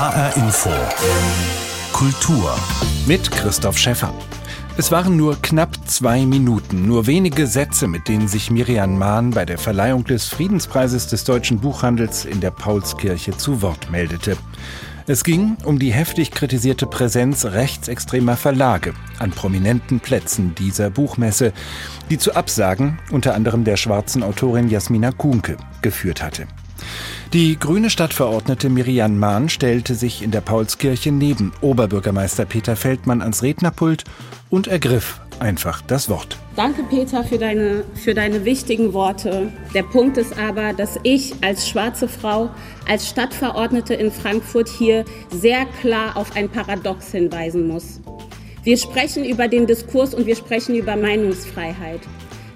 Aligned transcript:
HR 0.00 0.34
Info. 0.38 0.70
Kultur. 1.92 2.58
Mit 3.06 3.30
Christoph 3.30 3.76
Schäffer. 3.76 4.14
Es 4.78 4.90
waren 4.90 5.18
nur 5.18 5.36
knapp 5.42 5.76
zwei 5.86 6.24
Minuten, 6.24 6.86
nur 6.86 7.06
wenige 7.06 7.46
Sätze, 7.46 7.86
mit 7.86 8.08
denen 8.08 8.26
sich 8.26 8.50
Miriam 8.50 8.98
Mahn 8.98 9.32
bei 9.32 9.44
der 9.44 9.58
Verleihung 9.58 10.04
des 10.04 10.24
Friedenspreises 10.28 11.08
des 11.08 11.24
deutschen 11.24 11.60
Buchhandels 11.60 12.24
in 12.24 12.40
der 12.40 12.50
Paulskirche 12.50 13.36
zu 13.36 13.60
Wort 13.60 13.90
meldete. 13.90 14.38
Es 15.06 15.22
ging 15.22 15.58
um 15.64 15.78
die 15.78 15.92
heftig 15.92 16.30
kritisierte 16.30 16.86
Präsenz 16.86 17.44
rechtsextremer 17.44 18.38
Verlage 18.38 18.94
an 19.18 19.32
prominenten 19.32 20.00
Plätzen 20.00 20.54
dieser 20.54 20.88
Buchmesse, 20.88 21.52
die 22.08 22.16
zu 22.16 22.34
Absagen 22.34 22.98
unter 23.10 23.34
anderem 23.34 23.64
der 23.64 23.76
schwarzen 23.76 24.22
Autorin 24.22 24.70
Jasmina 24.70 25.12
Kuhnke 25.12 25.58
geführt 25.82 26.22
hatte. 26.22 26.46
Die 27.32 27.56
grüne 27.56 27.90
Stadtverordnete 27.90 28.68
Miriam 28.68 29.16
Mahn 29.16 29.48
stellte 29.48 29.94
sich 29.94 30.20
in 30.20 30.32
der 30.32 30.40
Paulskirche 30.40 31.12
neben 31.12 31.52
Oberbürgermeister 31.60 32.44
Peter 32.44 32.74
Feldmann 32.74 33.22
ans 33.22 33.44
Rednerpult 33.44 34.02
und 34.50 34.66
ergriff 34.66 35.20
einfach 35.38 35.80
das 35.80 36.08
Wort. 36.08 36.36
Danke, 36.56 36.82
Peter, 36.82 37.22
für 37.22 37.38
deine, 37.38 37.84
für 37.94 38.14
deine 38.14 38.44
wichtigen 38.44 38.92
Worte. 38.94 39.52
Der 39.74 39.84
Punkt 39.84 40.16
ist 40.18 40.36
aber, 40.36 40.72
dass 40.72 40.98
ich 41.04 41.32
als 41.40 41.68
schwarze 41.68 42.08
Frau, 42.08 42.50
als 42.88 43.08
Stadtverordnete 43.08 43.94
in 43.94 44.10
Frankfurt 44.10 44.68
hier 44.68 45.04
sehr 45.30 45.66
klar 45.80 46.16
auf 46.16 46.34
ein 46.34 46.48
Paradox 46.48 47.12
hinweisen 47.12 47.68
muss. 47.68 48.00
Wir 48.64 48.76
sprechen 48.76 49.24
über 49.24 49.46
den 49.46 49.68
Diskurs 49.68 50.14
und 50.14 50.26
wir 50.26 50.34
sprechen 50.34 50.74
über 50.74 50.96
Meinungsfreiheit. 50.96 52.00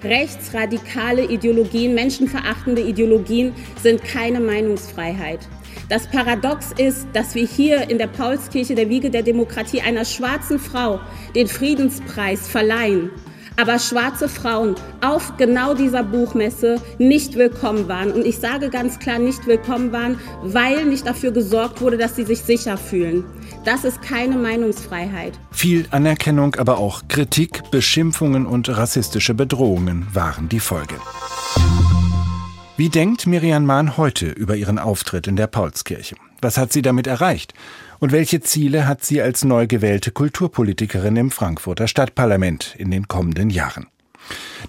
Rechtsradikale 0.05 1.25
Ideologien, 1.25 1.95
menschenverachtende 1.95 2.81
Ideologien 2.81 3.53
sind 3.81 4.03
keine 4.03 4.39
Meinungsfreiheit. 4.39 5.39
Das 5.89 6.07
Paradox 6.07 6.71
ist, 6.77 7.07
dass 7.13 7.33
wir 7.33 7.45
hier 7.45 7.89
in 7.89 7.97
der 7.97 8.07
Paulskirche, 8.07 8.75
der 8.75 8.89
Wiege 8.89 9.09
der 9.09 9.23
Demokratie, 9.23 9.81
einer 9.81 10.05
schwarzen 10.05 10.59
Frau 10.59 10.99
den 11.33 11.47
Friedenspreis 11.47 12.47
verleihen 12.47 13.09
aber 13.57 13.79
schwarze 13.79 14.27
Frauen 14.27 14.75
auf 15.01 15.37
genau 15.37 15.73
dieser 15.73 16.03
Buchmesse 16.03 16.81
nicht 16.97 17.35
willkommen 17.35 17.87
waren. 17.87 18.11
Und 18.11 18.25
ich 18.25 18.37
sage 18.37 18.69
ganz 18.69 18.99
klar 18.99 19.19
nicht 19.19 19.47
willkommen 19.47 19.91
waren, 19.91 20.19
weil 20.43 20.85
nicht 20.85 21.07
dafür 21.07 21.31
gesorgt 21.31 21.81
wurde, 21.81 21.97
dass 21.97 22.15
sie 22.15 22.23
sich 22.23 22.41
sicher 22.41 22.77
fühlen. 22.77 23.23
Das 23.65 23.83
ist 23.83 23.99
keine 24.03 24.37
Meinungsfreiheit. 24.37 25.33
Viel 25.49 25.87
Anerkennung, 25.89 26.53
aber 26.53 26.77
auch 26.77 27.07
Kritik, 27.07 27.63
Beschimpfungen 27.71 28.45
und 28.45 28.69
rassistische 28.69 29.33
Bedrohungen 29.33 30.05
waren 30.13 30.49
die 30.49 30.59
Folge. 30.59 30.93
Wie 32.77 32.89
denkt 32.89 33.25
Miriam 33.25 33.65
Mahn 33.65 33.97
heute 33.97 34.27
über 34.27 34.55
ihren 34.55 34.77
Auftritt 34.77 35.25
in 35.25 35.35
der 35.35 35.47
Paulskirche? 35.47 36.15
Was 36.41 36.59
hat 36.59 36.73
sie 36.73 36.83
damit 36.83 37.07
erreicht? 37.07 37.55
Und 37.99 38.11
welche 38.11 38.39
Ziele 38.39 38.85
hat 38.87 39.03
sie 39.03 39.19
als 39.19 39.43
neu 39.43 39.65
gewählte 39.65 40.11
Kulturpolitikerin 40.11 41.15
im 41.15 41.31
Frankfurter 41.31 41.87
Stadtparlament 41.87 42.75
in 42.77 42.91
den 42.91 43.07
kommenden 43.07 43.49
Jahren? 43.49 43.87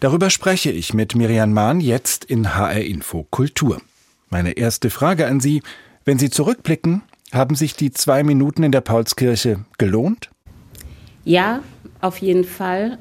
Darüber 0.01 0.31
spreche 0.31 0.71
ich 0.71 0.95
mit 0.95 1.15
Miriam 1.15 1.53
Mahn 1.53 1.81
jetzt 1.81 2.25
in 2.25 2.55
HR 2.55 2.81
Info 2.81 3.27
Kultur. 3.31 3.79
Meine 4.31 4.53
erste 4.53 4.89
Frage 4.89 5.27
an 5.27 5.41
Sie, 5.41 5.63
wenn 6.07 6.19
Sie 6.19 6.31
zurückblicken, 6.31 7.03
haben 7.33 7.55
sich 7.55 7.75
die 7.75 7.91
zwei 7.91 8.23
Minuten 8.23 8.63
in 8.63 8.73
der 8.73 8.81
Paulskirche 8.81 9.65
gelohnt? 9.79 10.31
Ja, 11.25 11.61
auf 12.01 12.19
jeden 12.19 12.45
Fall 12.45 12.99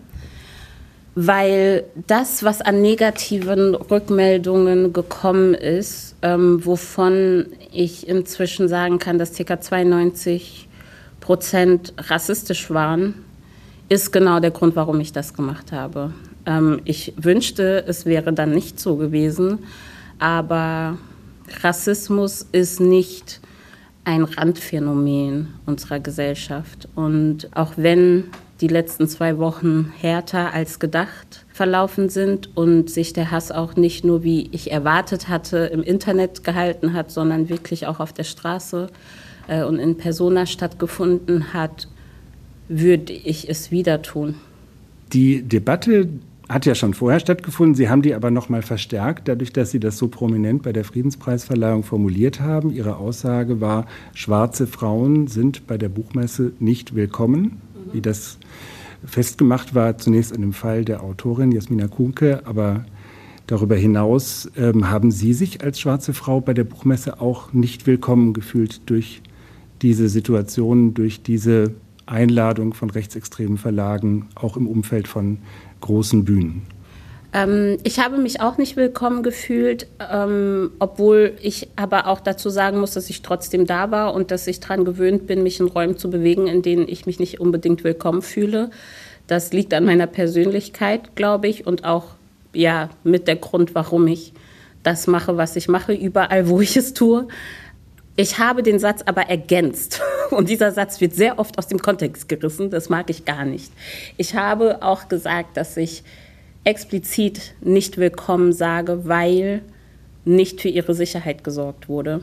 weil 1.16 1.86
das, 2.08 2.44
was 2.44 2.62
an 2.62 2.82
negativen 2.82 3.74
Rückmeldungen 3.74 4.92
gekommen 4.92 5.54
ist, 5.54 6.16
ähm, 6.22 6.66
wovon 6.66 7.46
ich 7.72 8.08
inzwischen 8.08 8.68
sagen 8.68 9.00
kann, 9.00 9.18
dass 9.18 9.34
ca. 9.34 9.60
92 9.60 10.68
Prozent 11.22 11.94
rassistisch 11.98 12.70
waren, 12.70 13.16
ist 13.88 14.12
genau 14.12 14.42
der 14.42 14.52
Grund, 14.52 14.76
warum 14.76 15.00
ich 15.00 15.14
das 15.14 15.34
gemacht 15.34 15.72
habe. 15.72 16.12
Ähm, 16.46 16.82
ich 16.84 17.14
wünschte, 17.16 17.86
es 17.88 18.06
wäre 18.06 18.34
dann 18.34 18.52
nicht 18.52 18.80
so 18.82 18.98
gewesen, 18.98 19.60
aber 20.20 20.98
Rassismus 21.64 22.46
ist 22.52 22.82
nicht 22.82 23.40
ein 24.06 24.24
Randphänomen 24.24 25.56
unserer 25.66 26.00
Gesellschaft. 26.00 26.88
Und 26.96 27.50
auch 27.56 27.74
wenn 27.76 28.26
die 28.62 28.68
letzten 28.68 29.08
zwei 29.08 29.38
Wochen 29.38 29.92
härter 30.00 30.54
als 30.54 30.80
gedacht 30.80 31.46
verlaufen 31.52 32.10
sind 32.10 32.56
und 32.56 32.90
sich 32.90 33.14
der 33.14 33.32
Hass 33.32 33.52
auch 33.52 33.76
nicht 33.76 34.06
nur, 34.06 34.24
wie 34.24 34.50
ich 34.52 34.72
erwartet 34.72 35.28
hatte, 35.28 35.58
im 35.58 35.84
Internet 35.84 36.44
gehalten 36.44 36.94
hat, 36.94 37.12
sondern 37.12 37.50
wirklich 37.50 37.88
auch 37.88 38.00
auf 38.00 38.14
der 38.14 38.24
Straße 38.24 38.88
äh, 39.48 39.64
und 39.64 39.80
in 39.80 39.98
Persona 39.98 40.46
stattgefunden 40.46 41.54
hat, 41.54 41.88
würde 42.70 43.14
ich 43.14 43.50
es 43.50 43.72
wieder 43.72 44.02
tun. 44.02 44.36
Die 45.14 45.44
Debatte 45.44 46.10
hat 46.50 46.66
ja 46.66 46.76
schon 46.76 46.94
vorher 46.94 47.20
stattgefunden. 47.20 47.76
Sie 47.76 47.90
haben 47.90 48.02
die 48.02 48.14
aber 48.14 48.32
noch 48.32 48.50
mal 48.50 48.62
verstärkt, 48.62 49.28
dadurch, 49.28 49.52
dass 49.52 49.72
Sie 49.72 49.80
das 49.80 49.98
so 49.98 50.08
prominent 50.08 50.64
bei 50.64 50.74
der 50.74 50.84
Friedenspreisverleihung 50.84 51.84
formuliert 51.84 52.40
haben. 52.40 52.72
Ihre 52.72 52.98
Aussage 52.98 53.62
war, 53.62 53.88
schwarze 54.14 54.68
Frauen 54.68 55.28
sind 55.28 55.68
bei 55.68 55.78
der 55.78 55.90
Buchmesse 55.90 56.54
nicht 56.60 56.96
willkommen 56.96 57.62
wie 57.92 58.02
das 58.02 58.38
festgemacht 59.06 59.76
war, 59.76 59.98
zunächst 59.98 60.34
an 60.34 60.42
dem 60.42 60.54
Fall 60.54 60.86
der 60.86 61.04
Autorin 61.04 61.52
Jasmina 61.52 61.88
Kuhnke, 61.88 62.42
aber 62.46 62.86
darüber 63.48 63.76
hinaus 63.76 64.52
ähm, 64.58 64.90
haben 64.90 65.12
Sie 65.12 65.34
sich 65.34 65.64
als 65.64 65.80
schwarze 65.80 66.14
Frau 66.14 66.42
bei 66.42 66.54
der 66.54 66.64
Buchmesse 66.64 67.22
auch 67.22 67.54
nicht 67.54 67.86
willkommen 67.88 68.34
gefühlt 68.34 68.90
durch 68.90 69.22
diese 69.82 70.10
Situation, 70.10 70.94
durch 70.94 71.22
diese 71.22 71.76
Einladung 72.08 72.74
von 72.74 72.90
rechtsextremen 72.90 73.58
Verlagen, 73.58 74.28
auch 74.36 74.58
im 74.58 74.68
Umfeld 74.68 75.08
von 75.08 75.38
großen 75.86 76.26
Bühnen? 76.26 76.68
Ähm, 77.36 77.78
ich 77.84 78.00
habe 78.00 78.18
mich 78.18 78.42
auch 78.42 78.58
nicht 78.58 78.78
willkommen 78.78 79.22
gefühlt, 79.22 79.88
ähm, 80.00 80.72
obwohl 80.80 81.34
ich 81.42 81.68
aber 81.76 82.08
auch 82.08 82.22
dazu 82.22 82.50
sagen 82.50 82.80
muss, 82.80 82.92
dass 82.92 83.10
ich 83.10 83.22
trotzdem 83.22 83.66
da 83.66 83.92
war 83.92 84.14
und 84.14 84.32
dass 84.32 84.48
ich 84.48 84.60
daran 84.62 84.86
gewöhnt 84.86 85.28
bin, 85.28 85.44
mich 85.44 85.60
in 85.60 85.68
Räumen 85.68 85.98
zu 85.98 86.10
bewegen, 86.10 86.48
in 86.48 86.62
denen 86.62 86.88
ich 86.88 87.06
mich 87.06 87.20
nicht 87.20 87.40
unbedingt 87.40 87.84
willkommen 87.84 88.22
fühle. 88.22 88.70
Das 89.28 89.52
liegt 89.52 89.74
an 89.74 89.86
meiner 89.86 90.08
Persönlichkeit, 90.08 91.16
glaube 91.16 91.48
ich, 91.48 91.68
und 91.68 91.84
auch 91.84 92.06
ja 92.54 92.90
mit 93.04 93.28
der 93.28 93.36
Grund, 93.36 93.76
warum 93.76 94.08
ich 94.08 94.34
das 94.84 95.08
mache, 95.08 95.36
was 95.36 95.56
ich 95.56 95.68
mache, 95.68 95.94
überall, 95.94 96.48
wo 96.48 96.62
ich 96.62 96.78
es 96.78 96.94
tue. 96.94 97.28
Ich 98.16 98.40
habe 98.40 98.64
den 98.64 98.80
Satz 98.80 99.02
aber 99.06 99.24
ergänzt. 99.24 100.02
Und 100.32 100.50
dieser 100.50 100.72
Satz 100.72 101.02
wird 101.02 101.14
sehr 101.14 101.40
oft 101.40 101.58
aus 101.58 101.68
dem 101.68 101.80
Kontext 101.80 102.28
gerissen. 102.30 102.70
Das 102.70 102.90
mag 102.90 103.10
ich 103.10 103.26
gar 103.26 103.46
nicht. 103.46 103.72
Ich 104.18 104.36
habe 104.36 104.82
auch 104.82 105.08
gesagt, 105.08 105.58
dass 105.58 105.78
ich 105.78 106.04
explizit 106.64 107.54
nicht 107.62 107.98
willkommen 107.98 108.54
sage, 108.54 109.08
weil 109.08 109.62
nicht 110.24 110.62
für 110.62 110.70
ihre 110.70 110.96
Sicherheit 110.96 111.44
gesorgt 111.44 111.88
wurde 111.88 112.22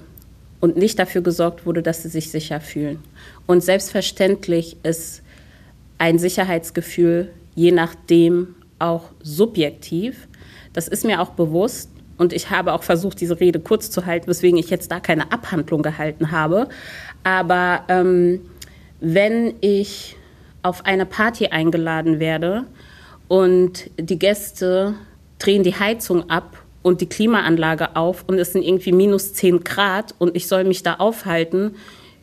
und 0.60 0.76
nicht 0.76 0.98
dafür 0.98 1.22
gesorgt 1.22 1.64
wurde, 1.66 1.82
dass 1.82 2.02
sie 2.02 2.08
sich 2.08 2.30
sicher 2.30 2.60
fühlen. 2.60 3.02
Und 3.46 3.62
selbstverständlich 3.62 4.76
ist 4.82 5.22
ein 5.98 6.18
Sicherheitsgefühl 6.18 7.30
je 7.54 7.72
nachdem 7.72 8.54
auch 8.78 9.04
subjektiv. 9.22 10.28
Das 10.72 10.88
ist 10.88 11.04
mir 11.04 11.20
auch 11.20 11.30
bewusst 11.30 11.91
und 12.18 12.32
ich 12.32 12.50
habe 12.50 12.72
auch 12.72 12.82
versucht, 12.82 13.20
diese 13.20 13.41
Rede 13.41 13.60
kurz 13.60 13.91
zu 13.91 14.06
halten, 14.06 14.26
weswegen 14.28 14.58
ich 14.58 14.70
jetzt 14.70 14.91
da 14.91 15.00
keine 15.00 15.32
Abhandlung 15.32 15.82
gehalten 15.82 16.30
habe. 16.30 16.68
Aber 17.25 17.84
ähm, 17.88 18.41
wenn 19.00 19.55
ich 19.60 20.16
auf 20.62 20.87
eine 20.87 21.06
Party 21.06 21.49
eingeladen 21.49 22.21
werde, 22.21 22.66
und 23.33 23.88
die 23.99 24.19
Gäste 24.19 24.93
drehen 25.38 25.62
die 25.62 25.75
Heizung 25.75 26.28
ab 26.28 26.59
und 26.83 27.00
die 27.00 27.09
Klimaanlage 27.09 27.97
auf 27.97 28.27
und 28.27 28.38
es 28.38 28.53
sind 28.53 28.62
irgendwie 28.62 28.93
minus 28.93 29.33
10 29.33 29.65
Grad 29.65 30.15
und 30.19 30.37
ich 30.37 30.49
soll 30.49 30.65
mich 30.65 30.83
da 30.83 30.97
aufhalten, 30.97 31.77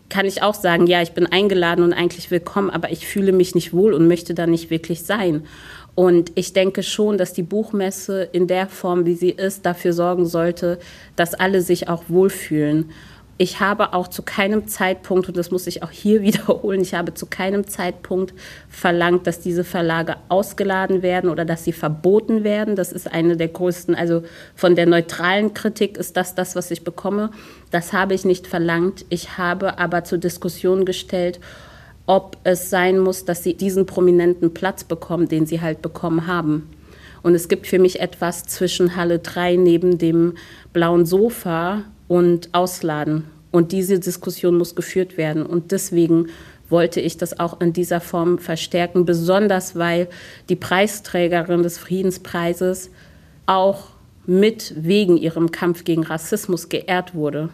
kann 0.10 0.28
ich 0.28 0.44
auch 0.44 0.54
sagen, 0.54 0.86
ja, 0.86 1.02
ich 1.02 1.13
bin 1.13 1.25
eingeladen 1.25 1.84
und 1.84 1.94
eigentlich 1.94 2.30
willkommen, 2.30 2.69
aber 2.69 2.92
ich 2.92 3.07
fühle 3.07 3.31
mich 3.31 3.56
nicht 3.56 3.74
wohl 3.74 3.94
und 3.94 4.07
möchte 4.07 4.36
da 4.36 4.45
nicht 4.45 4.69
wirklich 4.69 5.02
sein. 5.02 5.48
Und 5.95 6.31
ich 6.36 6.54
denke 6.54 6.84
schon, 6.84 7.18
dass 7.18 7.34
die 7.34 7.42
Buchmesse 7.42 8.30
in 8.31 8.45
der 8.45 8.68
Form, 8.68 9.07
wie 9.07 9.16
sie 9.16 9.31
ist, 9.31 9.66
dafür 9.66 9.94
sorgen 9.94 10.28
sollte, 10.28 10.78
dass 11.16 11.34
alle 11.34 11.62
sich 11.62 11.90
auch 11.90 12.04
wohlfühlen 12.07 12.92
ich 13.41 13.62
habe 13.62 13.94
auch 13.94 14.09
zu 14.09 14.21
keinem 14.21 14.68
Zeitpunkt, 14.68 15.30
und 15.30 15.38
das 15.38 15.50
muss 15.50 15.65
ich 15.65 15.81
auch 15.81 15.91
hier 15.91 16.21
wiederholen, 16.21 16.81
ich 16.81 16.94
habe 16.94 17.13
zu 17.13 17.25
keinem 17.25 17.65
Zeitpunkt 17.65 18.33
verlangt, 18.68 19.25
dass 19.25 19.39
diese 19.39 19.63
Verlage 19.63 20.18
ausgeladen 20.27 21.01
werden 21.01 21.30
oder 21.30 21.45
dass 21.45 21.63
sie 21.63 21.71
verboten 21.71 22.44
werden. 22.44 22.75
Das 22.75 22.91
ist 22.91 23.12
eine 23.12 23.38
der 23.38 23.47
größten, 23.47 23.95
also 23.95 24.24
von 24.56 24.75
der 24.75 24.86
neutralen 24.86 25.53
Kritik 25.53 25.97
ist 25.97 26.18
das 26.18 26.36
das, 26.36 26.57
was 26.57 26.69
ich 26.69 26.83
bekomme. 26.83 27.31
Das 27.71 27.94
habe 27.94 28.13
ich 28.13 28.25
nicht 28.25 28.45
verlangt. 28.45 29.06
Ich 29.09 29.38
habe 29.38 29.80
aber 29.80 30.03
zur 30.03 30.18
Diskussion 30.18 30.83
gestellt, 30.83 31.39
ob 32.07 32.35
es 32.44 32.69
sein 32.69 33.00
muss, 33.00 33.24
dass 33.24 33.42
sie 33.42 33.53
diesen 33.53 33.85
prominenten 33.85 34.53
Platz 34.53 34.83
bekommen, 34.83 35.30
den 35.30 35.45
sie 35.45 35.62
halt 35.62 35.81
bekommen 35.81 36.27
haben. 36.27 36.69
Und 37.24 37.35
es 37.35 37.47
gibt 37.47 37.68
für 37.68 37.80
mich 37.80 38.01
etwas 38.01 38.44
zwischen 38.44 38.97
Halle 38.97 39.19
3 39.19 39.56
neben 39.56 39.97
dem 39.97 40.33
blauen 40.74 41.06
Sofa 41.06 41.85
und 42.09 42.50
ausladen. 42.51 43.23
Und 43.51 43.71
diese 43.71 44.00
Diskussion 44.00 44.57
muss 44.57 44.75
geführt 44.75 45.15
werden. 45.15 45.45
Und 45.45 45.71
deswegen 45.71 46.27
wollte 46.67 47.00
ich 47.00 47.17
das 47.17 47.39
auch 47.39 47.61
in 47.61 47.71
dieser 47.71 48.01
Form 48.01 48.38
verstärken, 48.38 49.06
besonders 49.06 49.77
weil 49.77 50.09
die 50.50 50.57
Preisträgerin 50.57 51.63
des 51.63 51.77
Friedenspreises 51.77 52.91
auch 53.45 53.88
mit 54.25 54.73
wegen 54.77 55.17
ihrem 55.17 55.51
Kampf 55.51 55.83
gegen 55.83 56.03
Rassismus 56.03 56.69
geehrt 56.69 57.15
wurde. 57.15 57.50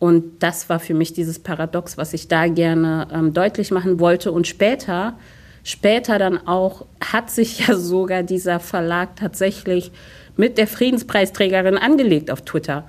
Und 0.00 0.42
das 0.42 0.68
war 0.68 0.80
für 0.80 0.94
mich 0.94 1.12
dieses 1.12 1.38
Paradox, 1.38 1.96
was 1.96 2.14
ich 2.14 2.28
da 2.28 2.46
gerne 2.48 3.08
ähm, 3.12 3.32
deutlich 3.32 3.70
machen 3.70 4.00
wollte. 4.00 4.32
Und 4.32 4.46
später, 4.46 5.18
später 5.64 6.18
dann 6.18 6.46
auch, 6.46 6.86
hat 7.00 7.30
sich 7.30 7.66
ja 7.66 7.74
sogar 7.76 8.22
dieser 8.22 8.60
Verlag 8.60 9.16
tatsächlich 9.16 9.90
mit 10.36 10.56
der 10.56 10.68
Friedenspreisträgerin 10.68 11.76
angelegt 11.76 12.30
auf 12.30 12.42
Twitter. 12.42 12.84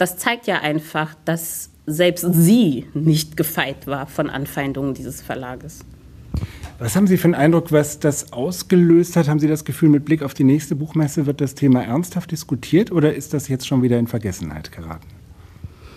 Das 0.00 0.16
zeigt 0.16 0.46
ja 0.46 0.62
einfach, 0.62 1.14
dass 1.26 1.68
selbst 1.84 2.24
sie 2.32 2.86
nicht 2.94 3.36
gefeit 3.36 3.86
war 3.86 4.06
von 4.06 4.30
Anfeindungen 4.30 4.94
dieses 4.94 5.20
Verlages. 5.20 5.80
Was 6.78 6.96
haben 6.96 7.06
Sie 7.06 7.18
für 7.18 7.26
einen 7.26 7.34
Eindruck, 7.34 7.70
was 7.70 8.00
das 8.00 8.32
ausgelöst 8.32 9.16
hat? 9.16 9.28
Haben 9.28 9.40
Sie 9.40 9.46
das 9.46 9.66
Gefühl, 9.66 9.90
mit 9.90 10.06
Blick 10.06 10.22
auf 10.22 10.32
die 10.32 10.44
nächste 10.44 10.74
Buchmesse 10.74 11.26
wird 11.26 11.42
das 11.42 11.54
Thema 11.54 11.82
ernsthaft 11.82 12.30
diskutiert 12.30 12.90
oder 12.90 13.14
ist 13.14 13.34
das 13.34 13.48
jetzt 13.48 13.68
schon 13.68 13.82
wieder 13.82 13.98
in 13.98 14.06
Vergessenheit 14.06 14.72
geraten? 14.72 15.06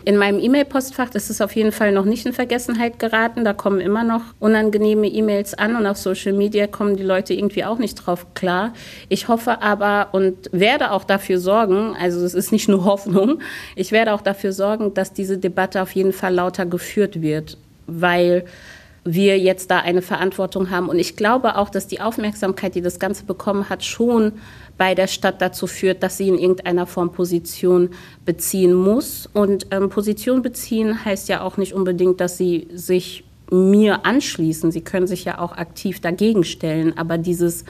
In 0.05 0.17
meinem 0.17 0.39
E-Mail-Postfach 0.39 1.11
ist 1.13 1.29
es 1.29 1.39
auf 1.39 1.55
jeden 1.55 1.71
Fall 1.71 1.93
noch 1.93 2.03
nicht 2.03 2.25
in 2.25 2.33
Vergessenheit 2.33 2.99
geraten. 2.99 3.45
Da 3.45 3.53
kommen 3.53 3.79
immer 3.79 4.03
noch 4.03 4.21
unangenehme 4.39 5.07
E-Mails 5.07 5.53
an 5.53 5.77
und 5.77 5.87
auf 5.87 5.97
Social 5.97 6.33
Media 6.33 6.67
kommen 6.67 6.97
die 6.97 7.03
Leute 7.03 7.33
irgendwie 7.33 7.63
auch 7.63 7.77
nicht 7.77 7.95
drauf 7.95 8.33
klar. 8.33 8.73
Ich 9.07 9.29
hoffe 9.29 9.61
aber 9.61 10.09
und 10.11 10.49
werde 10.51 10.91
auch 10.91 11.05
dafür 11.05 11.39
sorgen, 11.39 11.95
also 11.97 12.23
es 12.25 12.33
ist 12.33 12.51
nicht 12.51 12.67
nur 12.67 12.83
Hoffnung, 12.85 13.39
ich 13.77 13.93
werde 13.93 14.13
auch 14.13 14.21
dafür 14.21 14.51
sorgen, 14.51 14.93
dass 14.93 15.13
diese 15.13 15.37
Debatte 15.37 15.81
auf 15.81 15.91
jeden 15.91 16.11
Fall 16.11 16.33
lauter 16.33 16.65
geführt 16.65 17.21
wird, 17.21 17.57
weil 17.87 18.43
wir 19.05 19.37
jetzt 19.37 19.69
da 19.69 19.79
eine 19.79 20.01
Verantwortung 20.01 20.69
haben. 20.69 20.89
Und 20.89 20.99
ich 20.99 21.15
glaube 21.15 21.57
auch, 21.57 21.69
dass 21.69 21.87
die 21.87 22.01
Aufmerksamkeit, 22.01 22.75
die 22.75 22.81
das 22.81 22.99
Ganze 22.99 23.25
bekommen 23.25 23.69
hat, 23.69 23.83
schon 23.83 24.33
bei 24.77 24.95
der 24.95 25.07
Stadt 25.07 25.41
dazu 25.41 25.67
führt, 25.67 26.03
dass 26.03 26.17
sie 26.17 26.27
in 26.27 26.37
irgendeiner 26.37 26.87
Form 26.87 27.11
Position 27.11 27.89
beziehen 28.25 28.73
muss. 28.73 29.29
Und 29.33 29.67
ähm, 29.71 29.89
Position 29.89 30.41
beziehen 30.41 31.05
heißt 31.05 31.29
ja 31.29 31.41
auch 31.41 31.57
nicht 31.57 31.73
unbedingt, 31.73 32.19
dass 32.19 32.37
sie 32.37 32.67
sich 32.73 33.23
mir 33.51 34.05
anschließen. 34.05 34.71
Sie 34.71 34.81
können 34.81 35.07
sich 35.07 35.25
ja 35.25 35.39
auch 35.39 35.55
aktiv 35.57 35.99
dagegen 35.99 36.43
stellen. 36.43 36.97
Aber 36.97 37.17
dieses, 37.17 37.65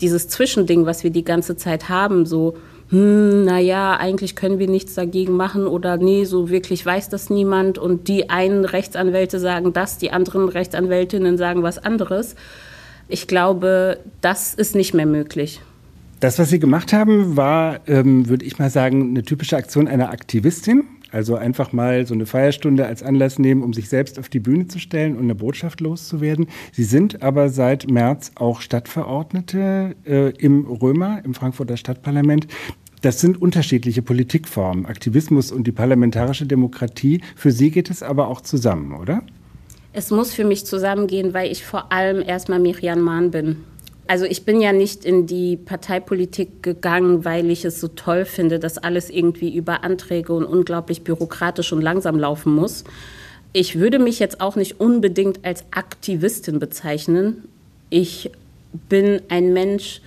dieses 0.00 0.28
Zwischending, 0.28 0.84
was 0.84 1.04
wir 1.04 1.10
die 1.10 1.24
ganze 1.24 1.56
Zeit 1.56 1.88
haben, 1.88 2.26
so 2.26 2.56
hm, 2.92 3.46
naja, 3.46 3.96
eigentlich 3.96 4.36
können 4.36 4.58
wir 4.58 4.68
nichts 4.68 4.94
dagegen 4.94 5.32
machen 5.32 5.66
oder 5.66 5.96
nee, 5.96 6.24
so 6.24 6.50
wirklich 6.50 6.84
weiß 6.84 7.08
das 7.08 7.30
niemand 7.30 7.78
und 7.78 8.06
die 8.06 8.28
einen 8.28 8.66
Rechtsanwälte 8.66 9.40
sagen 9.40 9.72
das, 9.72 9.96
die 9.96 10.10
anderen 10.10 10.50
Rechtsanwältinnen 10.50 11.38
sagen 11.38 11.62
was 11.62 11.78
anderes. 11.78 12.34
Ich 13.08 13.26
glaube, 13.26 13.98
das 14.20 14.52
ist 14.52 14.74
nicht 14.74 14.92
mehr 14.92 15.06
möglich. 15.06 15.62
Das, 16.22 16.38
was 16.38 16.50
Sie 16.50 16.60
gemacht 16.60 16.92
haben, 16.92 17.36
war, 17.36 17.80
ähm, 17.88 18.28
würde 18.28 18.44
ich 18.44 18.56
mal 18.56 18.70
sagen, 18.70 19.08
eine 19.08 19.24
typische 19.24 19.56
Aktion 19.56 19.88
einer 19.88 20.10
Aktivistin. 20.10 20.84
Also 21.10 21.34
einfach 21.34 21.72
mal 21.72 22.06
so 22.06 22.14
eine 22.14 22.26
Feierstunde 22.26 22.86
als 22.86 23.02
Anlass 23.02 23.40
nehmen, 23.40 23.60
um 23.60 23.72
sich 23.72 23.88
selbst 23.88 24.20
auf 24.20 24.28
die 24.28 24.38
Bühne 24.38 24.68
zu 24.68 24.78
stellen 24.78 25.16
und 25.16 25.24
eine 25.24 25.34
Botschaft 25.34 25.80
loszuwerden. 25.80 26.46
Sie 26.70 26.84
sind 26.84 27.24
aber 27.24 27.48
seit 27.48 27.90
März 27.90 28.30
auch 28.36 28.60
Stadtverordnete 28.60 29.96
äh, 30.06 30.30
im 30.36 30.64
Römer, 30.64 31.20
im 31.24 31.34
Frankfurter 31.34 31.76
Stadtparlament. 31.76 32.46
Das 33.00 33.20
sind 33.20 33.42
unterschiedliche 33.42 34.02
Politikformen, 34.02 34.86
Aktivismus 34.86 35.50
und 35.50 35.66
die 35.66 35.72
parlamentarische 35.72 36.46
Demokratie. 36.46 37.20
Für 37.34 37.50
Sie 37.50 37.72
geht 37.72 37.90
es 37.90 38.04
aber 38.04 38.28
auch 38.28 38.42
zusammen, 38.42 38.94
oder? 38.94 39.24
Es 39.92 40.12
muss 40.12 40.32
für 40.32 40.44
mich 40.44 40.66
zusammengehen, 40.66 41.34
weil 41.34 41.50
ich 41.50 41.64
vor 41.64 41.90
allem 41.90 42.22
erstmal 42.22 42.60
Miriam 42.60 43.00
Mahn 43.00 43.32
bin. 43.32 43.56
Also 44.06 44.24
ich 44.24 44.44
bin 44.44 44.60
ja 44.60 44.72
nicht 44.72 45.04
in 45.04 45.26
die 45.26 45.56
Parteipolitik 45.56 46.62
gegangen, 46.62 47.24
weil 47.24 47.50
ich 47.50 47.64
es 47.64 47.80
so 47.80 47.88
toll 47.88 48.24
finde, 48.24 48.58
dass 48.58 48.78
alles 48.78 49.10
irgendwie 49.10 49.54
über 49.54 49.84
Anträge 49.84 50.32
und 50.32 50.44
unglaublich 50.44 51.02
bürokratisch 51.02 51.72
und 51.72 51.80
langsam 51.80 52.18
laufen 52.18 52.52
muss. 52.52 52.84
Ich 53.52 53.78
würde 53.78 53.98
mich 53.98 54.18
jetzt 54.18 54.40
auch 54.40 54.56
nicht 54.56 54.80
unbedingt 54.80 55.44
als 55.44 55.64
Aktivistin 55.70 56.58
bezeichnen. 56.58 57.44
Ich 57.90 58.30
bin 58.88 59.20
ein 59.28 59.52
Mensch, 59.52 60.00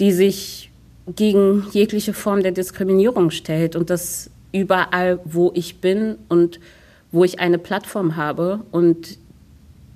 die 0.00 0.12
sich 0.12 0.70
gegen 1.14 1.66
jegliche 1.72 2.14
Form 2.14 2.42
der 2.42 2.52
Diskriminierung 2.52 3.30
stellt 3.30 3.76
und 3.76 3.90
das 3.90 4.30
überall, 4.52 5.20
wo 5.24 5.52
ich 5.54 5.80
bin 5.80 6.16
und 6.28 6.58
wo 7.12 7.22
ich 7.22 7.38
eine 7.38 7.58
Plattform 7.58 8.16
habe. 8.16 8.60
Und 8.72 9.18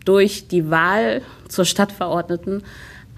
durch 0.04 0.48
die 0.48 0.70
Wahl 0.70 1.22
zur 1.48 1.64
Stadtverordneten 1.64 2.62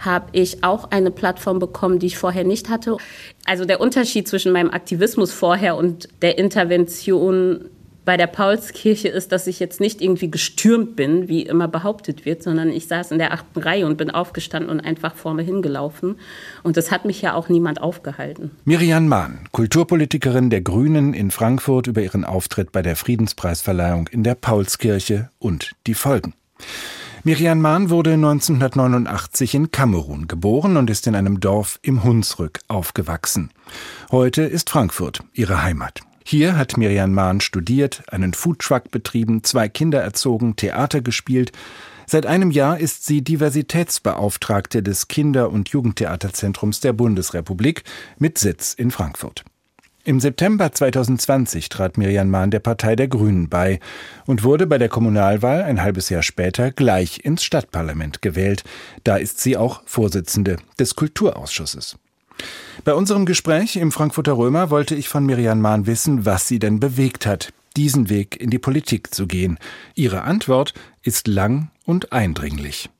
habe 0.04 0.26
ich 0.32 0.62
auch 0.64 0.90
eine 0.90 1.10
Plattform 1.10 1.58
bekommen, 1.58 1.98
die 1.98 2.06
ich 2.06 2.18
vorher 2.18 2.44
nicht 2.44 2.68
hatte. 2.68 2.96
Also 3.44 3.64
der 3.64 3.80
Unterschied 3.80 4.28
zwischen 4.28 4.52
meinem 4.52 4.70
Aktivismus 4.70 5.32
vorher 5.32 5.76
und 5.76 6.08
der 6.20 6.38
Intervention 6.38 7.70
bei 8.04 8.16
der 8.16 8.26
Paulskirche 8.26 9.08
ist, 9.08 9.30
dass 9.30 9.46
ich 9.46 9.60
jetzt 9.60 9.80
nicht 9.80 10.00
irgendwie 10.00 10.30
gestürmt 10.30 10.96
bin, 10.96 11.28
wie 11.28 11.42
immer 11.42 11.68
behauptet 11.68 12.24
wird, 12.24 12.42
sondern 12.42 12.70
ich 12.70 12.88
saß 12.88 13.12
in 13.12 13.18
der 13.18 13.32
achten 13.32 13.60
Reihe 13.60 13.86
und 13.86 13.96
bin 13.96 14.10
aufgestanden 14.10 14.70
und 14.70 14.80
einfach 14.80 15.14
vor 15.14 15.34
mir 15.34 15.44
hingelaufen. 15.44 16.16
Und 16.62 16.76
das 16.76 16.90
hat 16.90 17.04
mich 17.04 17.22
ja 17.22 17.34
auch 17.34 17.48
niemand 17.48 17.80
aufgehalten. 17.80 18.50
Miriam 18.64 19.06
Mahn, 19.06 19.46
Kulturpolitikerin 19.52 20.50
der 20.50 20.62
Grünen 20.62 21.14
in 21.14 21.30
Frankfurt 21.30 21.86
über 21.86 22.02
ihren 22.02 22.24
Auftritt 22.24 22.72
bei 22.72 22.82
der 22.82 22.96
Friedenspreisverleihung 22.96 24.08
in 24.08 24.24
der 24.24 24.34
Paulskirche 24.34 25.30
und 25.38 25.72
die 25.86 25.94
Folgen. 25.94 26.34
Miriam 27.24 27.60
Mahn 27.60 27.88
wurde 27.88 28.14
1989 28.14 29.54
in 29.54 29.70
Kamerun 29.70 30.26
geboren 30.26 30.76
und 30.76 30.90
ist 30.90 31.06
in 31.06 31.14
einem 31.14 31.38
Dorf 31.38 31.78
im 31.82 32.02
Hunsrück 32.02 32.58
aufgewachsen. 32.66 33.50
Heute 34.10 34.42
ist 34.42 34.70
Frankfurt 34.70 35.20
ihre 35.32 35.62
Heimat. 35.62 36.00
Hier 36.24 36.56
hat 36.56 36.76
Miriam 36.76 37.12
Mahn 37.12 37.40
studiert, 37.40 38.02
einen 38.08 38.34
Foodtruck 38.34 38.90
betrieben, 38.90 39.44
zwei 39.44 39.68
Kinder 39.68 40.02
erzogen, 40.02 40.56
Theater 40.56 41.00
gespielt. 41.00 41.52
Seit 42.06 42.26
einem 42.26 42.50
Jahr 42.50 42.80
ist 42.80 43.06
sie 43.06 43.22
Diversitätsbeauftragte 43.22 44.82
des 44.82 45.06
Kinder- 45.06 45.50
und 45.50 45.68
Jugendtheaterzentrums 45.68 46.80
der 46.80 46.92
Bundesrepublik 46.92 47.84
mit 48.18 48.36
Sitz 48.36 48.74
in 48.74 48.90
Frankfurt. 48.90 49.44
Im 50.04 50.18
September 50.18 50.72
2020 50.72 51.68
trat 51.68 51.96
Miriam 51.96 52.28
Mahn 52.28 52.50
der 52.50 52.58
Partei 52.58 52.96
der 52.96 53.06
Grünen 53.06 53.48
bei 53.48 53.78
und 54.26 54.42
wurde 54.42 54.66
bei 54.66 54.76
der 54.76 54.88
Kommunalwahl 54.88 55.62
ein 55.62 55.80
halbes 55.80 56.08
Jahr 56.08 56.24
später 56.24 56.72
gleich 56.72 57.24
ins 57.24 57.44
Stadtparlament 57.44 58.20
gewählt. 58.20 58.64
Da 59.04 59.16
ist 59.16 59.40
sie 59.40 59.56
auch 59.56 59.82
Vorsitzende 59.86 60.56
des 60.76 60.96
Kulturausschusses. 60.96 61.98
Bei 62.82 62.94
unserem 62.94 63.26
Gespräch 63.26 63.76
im 63.76 63.92
Frankfurter 63.92 64.32
Römer 64.32 64.70
wollte 64.70 64.96
ich 64.96 65.08
von 65.08 65.24
Miriam 65.24 65.60
Mahn 65.60 65.86
wissen, 65.86 66.26
was 66.26 66.48
sie 66.48 66.58
denn 66.58 66.80
bewegt 66.80 67.24
hat, 67.24 67.52
diesen 67.76 68.08
Weg 68.08 68.40
in 68.40 68.50
die 68.50 68.58
Politik 68.58 69.14
zu 69.14 69.28
gehen. 69.28 69.56
Ihre 69.94 70.22
Antwort 70.22 70.74
ist 71.02 71.28
lang 71.28 71.70
und 71.84 72.12
eindringlich. 72.12 72.90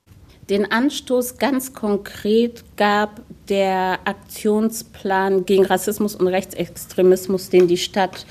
Den 0.52 0.70
Anstoß 0.70 1.38
ganz 1.38 1.72
konkret 1.72 2.62
gab 2.76 3.22
der 3.48 4.00
Aktionsplan 4.04 5.46
gegen 5.46 5.64
Rassismus 5.64 6.14
und 6.14 6.26
Rechtsextremismus, 6.26 7.48
den 7.48 7.68
die 7.68 7.78
Stadt 7.78 8.26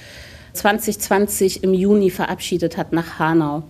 2020 0.53 1.63
im 1.63 1.73
Juni 1.73 2.11
verabschiedet 2.11 2.77
hat 2.77 2.93
nach 2.93 3.17
Hanau. 3.17 3.63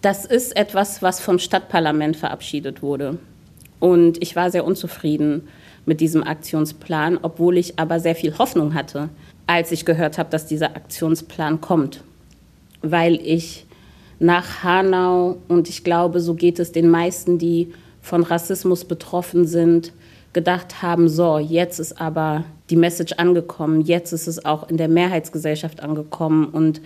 Das 0.00 0.24
ist 0.24 0.56
etwas, 0.56 1.02
was 1.02 1.20
vom 1.20 1.38
Stadtparlament 1.38 2.16
verabschiedet 2.16 2.80
wurde. 2.80 3.18
Und 3.78 4.22
ich 4.22 4.36
war 4.36 4.50
sehr 4.50 4.64
unzufrieden 4.64 5.46
mit 5.84 6.00
diesem 6.00 6.22
Aktionsplan, 6.22 7.18
obwohl 7.20 7.58
ich 7.58 7.78
aber 7.78 8.00
sehr 8.00 8.14
viel 8.14 8.38
Hoffnung 8.38 8.72
hatte, 8.72 9.10
als 9.46 9.70
ich 9.70 9.84
gehört 9.84 10.16
habe, 10.16 10.30
dass 10.30 10.46
dieser 10.46 10.76
Aktionsplan 10.76 11.60
kommt. 11.60 12.02
Weil 12.80 13.16
ich 13.16 13.66
nach 14.18 14.62
Hanau, 14.62 15.36
und 15.48 15.68
ich 15.68 15.84
glaube, 15.84 16.20
so 16.20 16.32
geht 16.32 16.58
es 16.58 16.72
den 16.72 16.88
meisten, 16.88 17.36
die 17.36 17.74
von 18.02 18.24
Rassismus 18.24 18.84
betroffen 18.84 19.46
sind, 19.46 19.92
gedacht 20.32 20.82
haben, 20.82 21.08
so, 21.08 21.38
jetzt 21.38 21.78
ist 21.78 22.00
aber 22.00 22.44
die 22.68 22.76
Message 22.76 23.14
angekommen, 23.14 23.82
jetzt 23.82 24.12
ist 24.12 24.26
es 24.26 24.44
auch 24.44 24.68
in 24.68 24.76
der 24.76 24.88
Mehrheitsgesellschaft 24.88 25.82
angekommen 25.82 26.46
und 26.46 26.80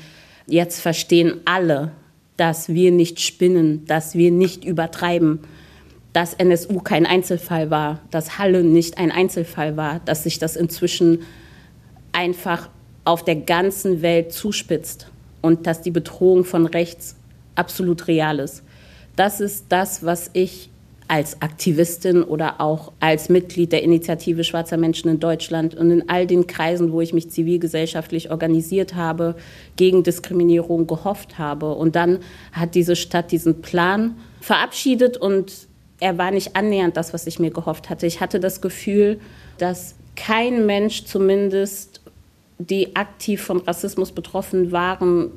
jetzt 0.47 0.81
verstehen 0.81 1.41
alle, 1.45 1.93
dass 2.37 2.69
wir 2.69 2.93
nicht 2.93 3.21
spinnen, 3.21 3.87
dass 3.87 4.15
wir 4.15 4.31
nicht 4.31 4.65
übertreiben, 4.65 5.41
dass 6.13 6.35
NSU 6.35 6.81
kein 6.81 7.07
Einzelfall 7.07 7.71
war, 7.71 8.01
dass 8.11 8.39
Halle 8.39 8.63
nicht 8.63 8.99
ein 8.99 9.11
Einzelfall 9.11 9.77
war, 9.77 10.01
dass 10.05 10.23
sich 10.23 10.39
das 10.39 10.57
inzwischen 10.57 11.23
einfach 12.13 12.69
auf 13.05 13.25
der 13.25 13.37
ganzen 13.37 14.03
Welt 14.03 14.33
zuspitzt 14.33 15.11
und 15.41 15.67
dass 15.67 15.83
die 15.83 15.91
Bedrohung 15.91 16.45
von 16.45 16.67
rechts 16.67 17.17
absolut 17.55 18.09
real 18.09 18.39
ist. 18.39 18.63
Das 19.15 19.41
ist 19.41 19.67
das, 19.69 20.05
was 20.05 20.31
ich 20.33 20.71
als 21.09 21.41
Aktivistin 21.41 22.23
oder 22.23 22.61
auch 22.61 22.93
als 23.01 23.29
Mitglied 23.29 23.73
der 23.73 23.83
Initiative 23.83 24.45
Schwarzer 24.45 24.77
Menschen 24.77 25.09
in 25.09 25.21
Deutschland 25.21 25.75
und 25.75 25.91
in 25.91 26.09
all 26.09 26.27
den 26.27 26.47
Kreisen, 26.47 26.93
wo 26.93 27.01
ich 27.01 27.13
mich 27.13 27.31
zivilgesellschaftlich 27.31 28.31
organisiert 28.31 28.95
habe, 28.95 29.37
gegen 29.77 30.03
Diskriminierung 30.03 30.87
gehofft 30.87 31.39
habe. 31.39 31.75
Und 31.75 31.97
dann 31.97 32.19
hat 32.53 32.75
diese 32.75 32.97
Stadt 32.97 33.31
diesen 33.31 33.63
Plan 33.63 34.17
verabschiedet 34.41 35.17
und 35.17 35.53
er 36.01 36.19
war 36.19 36.31
nicht 36.31 36.57
annähernd 36.57 36.97
das, 36.97 37.15
was 37.15 37.27
ich 37.27 37.39
mir 37.39 37.51
gehofft 37.51 37.89
hatte. 37.89 38.07
Ich 38.07 38.21
hatte 38.21 38.41
das 38.41 38.61
Gefühl, 38.61 39.21
dass 39.59 39.95
kein 40.15 40.67
Mensch 40.67 41.05
zumindest, 41.05 42.01
die 42.59 42.97
aktiv 42.97 43.43
vom 43.43 43.59
Rassismus 43.59 44.13
betroffen 44.13 44.73
waren, 44.73 45.31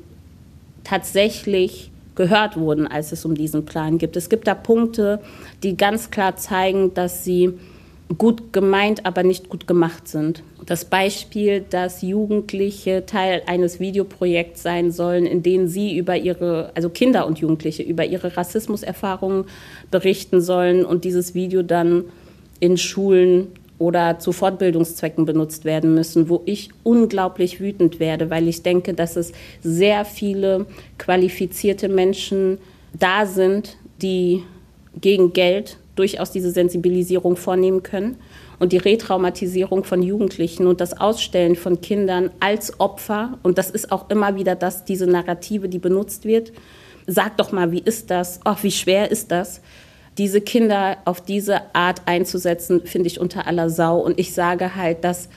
tatsächlich 0.84 1.89
gehört 2.20 2.58
wurden, 2.58 2.86
als 2.86 3.12
es 3.12 3.24
um 3.24 3.34
diesen 3.34 3.64
Plan 3.64 3.96
geht. 3.96 4.14
Es 4.14 4.28
gibt 4.28 4.46
da 4.46 4.54
Punkte, 4.54 5.20
die 5.62 5.74
ganz 5.74 6.10
klar 6.10 6.36
zeigen, 6.36 6.92
dass 6.92 7.24
sie 7.24 7.54
gut 8.18 8.52
gemeint, 8.52 9.06
aber 9.06 9.22
nicht 9.22 9.48
gut 9.48 9.66
gemacht 9.66 10.06
sind. 10.06 10.42
Das 10.66 10.84
Beispiel, 10.84 11.64
dass 11.70 12.02
Jugendliche 12.02 13.06
Teil 13.06 13.40
eines 13.46 13.80
Videoprojekts 13.80 14.62
sein 14.62 14.92
sollen, 14.92 15.24
in 15.24 15.42
dem 15.42 15.66
sie 15.66 15.96
über 15.96 16.14
ihre, 16.14 16.72
also 16.74 16.90
Kinder 16.90 17.26
und 17.26 17.38
Jugendliche, 17.38 17.84
über 17.84 18.04
ihre 18.04 18.36
Rassismuserfahrungen 18.36 19.46
berichten 19.90 20.42
sollen 20.42 20.84
und 20.84 21.04
dieses 21.04 21.34
Video 21.34 21.62
dann 21.62 22.04
in 22.58 22.76
Schulen 22.76 23.46
oder 23.80 24.18
zu 24.18 24.32
Fortbildungszwecken 24.32 25.24
benutzt 25.24 25.64
werden 25.64 25.94
müssen, 25.94 26.28
wo 26.28 26.42
ich 26.44 26.68
unglaublich 26.84 27.60
wütend 27.60 27.98
werde, 27.98 28.28
weil 28.28 28.46
ich 28.46 28.62
denke, 28.62 28.92
dass 28.92 29.16
es 29.16 29.32
sehr 29.62 30.04
viele 30.04 30.66
qualifizierte 30.98 31.88
Menschen 31.88 32.58
da 32.92 33.24
sind, 33.24 33.78
die 34.02 34.44
gegen 35.00 35.32
Geld 35.32 35.78
durchaus 35.96 36.30
diese 36.30 36.50
Sensibilisierung 36.50 37.36
vornehmen 37.36 37.82
können 37.82 38.16
und 38.58 38.72
die 38.72 38.76
Retraumatisierung 38.76 39.84
von 39.84 40.02
Jugendlichen 40.02 40.66
und 40.66 40.82
das 40.82 41.00
Ausstellen 41.00 41.56
von 41.56 41.80
Kindern 41.80 42.30
als 42.38 42.78
Opfer, 42.80 43.38
und 43.42 43.56
das 43.56 43.70
ist 43.70 43.90
auch 43.90 44.10
immer 44.10 44.36
wieder 44.36 44.56
das, 44.56 44.84
diese 44.84 45.06
Narrative, 45.06 45.70
die 45.70 45.78
benutzt 45.78 46.26
wird. 46.26 46.52
Sag 47.06 47.38
doch 47.38 47.50
mal, 47.50 47.72
wie 47.72 47.80
ist 47.80 48.10
das? 48.10 48.40
Ach, 48.44 48.62
wie 48.62 48.70
schwer 48.70 49.10
ist 49.10 49.30
das? 49.30 49.62
Diese 50.20 50.42
Kinder 50.42 50.98
auf 51.06 51.22
diese 51.22 51.74
Art 51.74 52.02
einzusetzen, 52.04 52.82
finde 52.84 53.06
ich 53.06 53.18
unter 53.18 53.46
aller 53.46 53.70
Sau. 53.70 53.98
Und 54.00 54.18
ich 54.18 54.34
sage 54.34 54.76
halt, 54.76 55.02
dass 55.02 55.30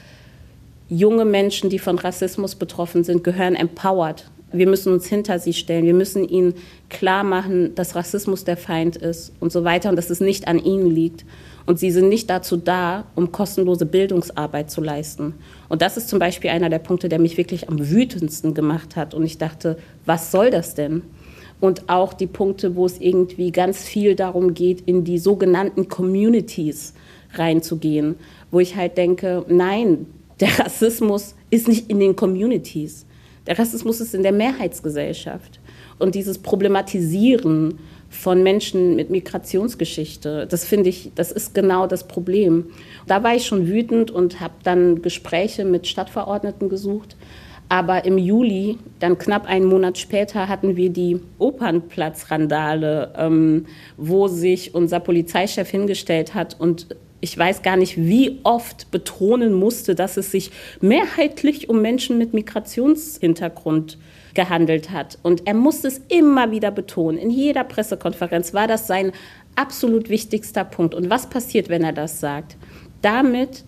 junge 0.90 1.24
Menschen, 1.24 1.70
die 1.70 1.80
von 1.80 1.98
Rassismus 1.98 2.56
betroffen 2.56 3.06
sind, 3.06 3.24
gehören 3.24 3.56
empowered. 3.56 4.30
Wir 4.52 4.68
müssen 4.68 4.92
uns 4.92 5.08
hinter 5.08 5.40
sie 5.40 5.54
stellen. 5.54 5.86
Wir 5.86 5.94
müssen 5.94 6.28
ihnen 6.28 6.56
klar 6.90 7.24
machen, 7.24 7.74
dass 7.76 7.96
Rassismus 7.96 8.44
der 8.44 8.58
Feind 8.58 8.98
ist 8.98 9.32
und 9.40 9.54
so 9.54 9.64
weiter 9.64 9.90
und 9.90 9.96
dass 9.96 10.10
es 10.10 10.20
nicht 10.20 10.50
an 10.50 10.60
ihnen 10.60 10.92
liegt. 10.92 11.24
Und 11.66 11.80
sie 11.80 11.90
sind 11.90 12.10
nicht 12.10 12.30
dazu 12.30 12.58
da, 12.58 13.06
um 13.16 13.32
kostenlose 13.32 13.86
Bildungsarbeit 13.86 14.70
zu 14.70 14.82
leisten. 14.82 15.34
Und 15.70 15.82
das 15.82 15.96
ist 15.96 16.10
zum 16.10 16.20
Beispiel 16.20 16.50
einer 16.50 16.70
der 16.70 16.80
Punkte, 16.80 17.08
der 17.08 17.20
mich 17.20 17.38
wirklich 17.38 17.70
am 17.70 17.90
wütendsten 17.90 18.54
gemacht 18.54 18.98
hat. 18.98 19.14
Und 19.14 19.24
ich 19.24 19.38
dachte, 19.38 19.78
was 20.06 20.30
soll 20.30 20.52
das 20.52 20.76
denn? 20.76 21.04
Und 21.64 21.88
auch 21.88 22.12
die 22.12 22.28
Punkte, 22.28 22.76
wo 22.76 22.86
es 22.86 23.00
irgendwie 23.00 23.50
ganz 23.50 23.84
viel 23.84 24.18
darum 24.18 24.54
geht, 24.54 24.82
in 24.82 25.06
die 25.06 25.18
sogenannten 25.18 25.88
Communities 25.88 26.94
reinzugehen, 27.36 28.16
wo 28.52 28.60
ich 28.60 28.76
halt 28.76 28.98
denke, 28.98 29.46
nein, 29.48 30.06
der 30.42 30.60
Rassismus 30.60 31.36
ist 31.52 31.70
nicht 31.70 31.90
in 31.90 32.02
den 32.02 32.18
Communities. 32.18 33.06
Der 33.48 33.58
Rassismus 33.58 34.02
ist 34.02 34.14
in 34.14 34.24
der 34.24 34.34
Mehrheitsgesellschaft. 34.34 35.62
Und 36.00 36.16
dieses 36.16 36.38
Problematisieren 36.38 37.80
von 38.10 38.44
Menschen 38.44 38.98
mit 38.98 39.10
Migrationsgeschichte, 39.10 40.46
das 40.48 40.66
finde 40.66 40.90
ich, 40.90 41.12
das 41.16 41.32
ist 41.32 41.56
genau 41.56 41.88
das 41.88 42.10
Problem. 42.10 42.66
Da 43.08 43.24
war 43.24 43.36
ich 43.36 43.46
schon 43.46 43.68
wütend 43.68 44.12
und 44.12 44.42
habe 44.42 44.56
dann 44.64 45.02
Gespräche 45.02 45.64
mit 45.64 45.88
Stadtverordneten 45.88 46.68
gesucht 46.68 47.16
aber 47.74 48.06
im 48.06 48.20
Juli, 48.20 48.78
dann 49.00 49.18
knapp 49.18 49.48
einen 49.48 49.66
Monat 49.66 49.98
später, 49.98 50.48
hatten 50.48 50.76
wir 50.78 50.92
die 50.92 51.20
Opernplatzrandale, 51.40 53.16
ähm, 53.18 53.66
wo 53.98 54.28
sich 54.28 54.76
unser 54.76 55.00
Polizeichef 55.00 55.72
hingestellt 55.72 56.36
hat 56.36 56.60
und 56.60 56.96
ich 57.20 57.36
weiß 57.36 57.64
gar 57.64 57.76
nicht, 57.76 57.98
wie 57.98 58.42
oft 58.44 58.92
betonen 58.92 59.54
musste, 59.54 59.96
dass 59.96 60.18
es 60.18 60.30
sich 60.30 60.52
mehrheitlich 60.82 61.68
um 61.68 61.82
Menschen 61.82 62.20
mit 62.20 62.36
Migrationshintergrund 62.36 63.98
gehandelt 64.36 64.92
hat. 64.92 65.18
Und 65.24 65.48
er 65.48 65.56
musste 65.56 65.88
es 65.88 66.02
immer 66.10 66.52
wieder 66.52 66.70
betonen. 66.70 67.18
In 67.18 67.32
jeder 67.32 67.64
Pressekonferenz 67.64 68.54
war 68.54 68.68
das 68.68 68.86
sein 68.86 69.14
absolut 69.56 70.10
wichtigster 70.10 70.64
Punkt. 70.64 70.94
Und 70.94 71.10
was 71.10 71.28
passiert, 71.28 71.70
wenn 71.70 71.84
er 71.84 71.94
das 71.94 72.20
sagt? 72.20 72.56
Damit 73.02 73.64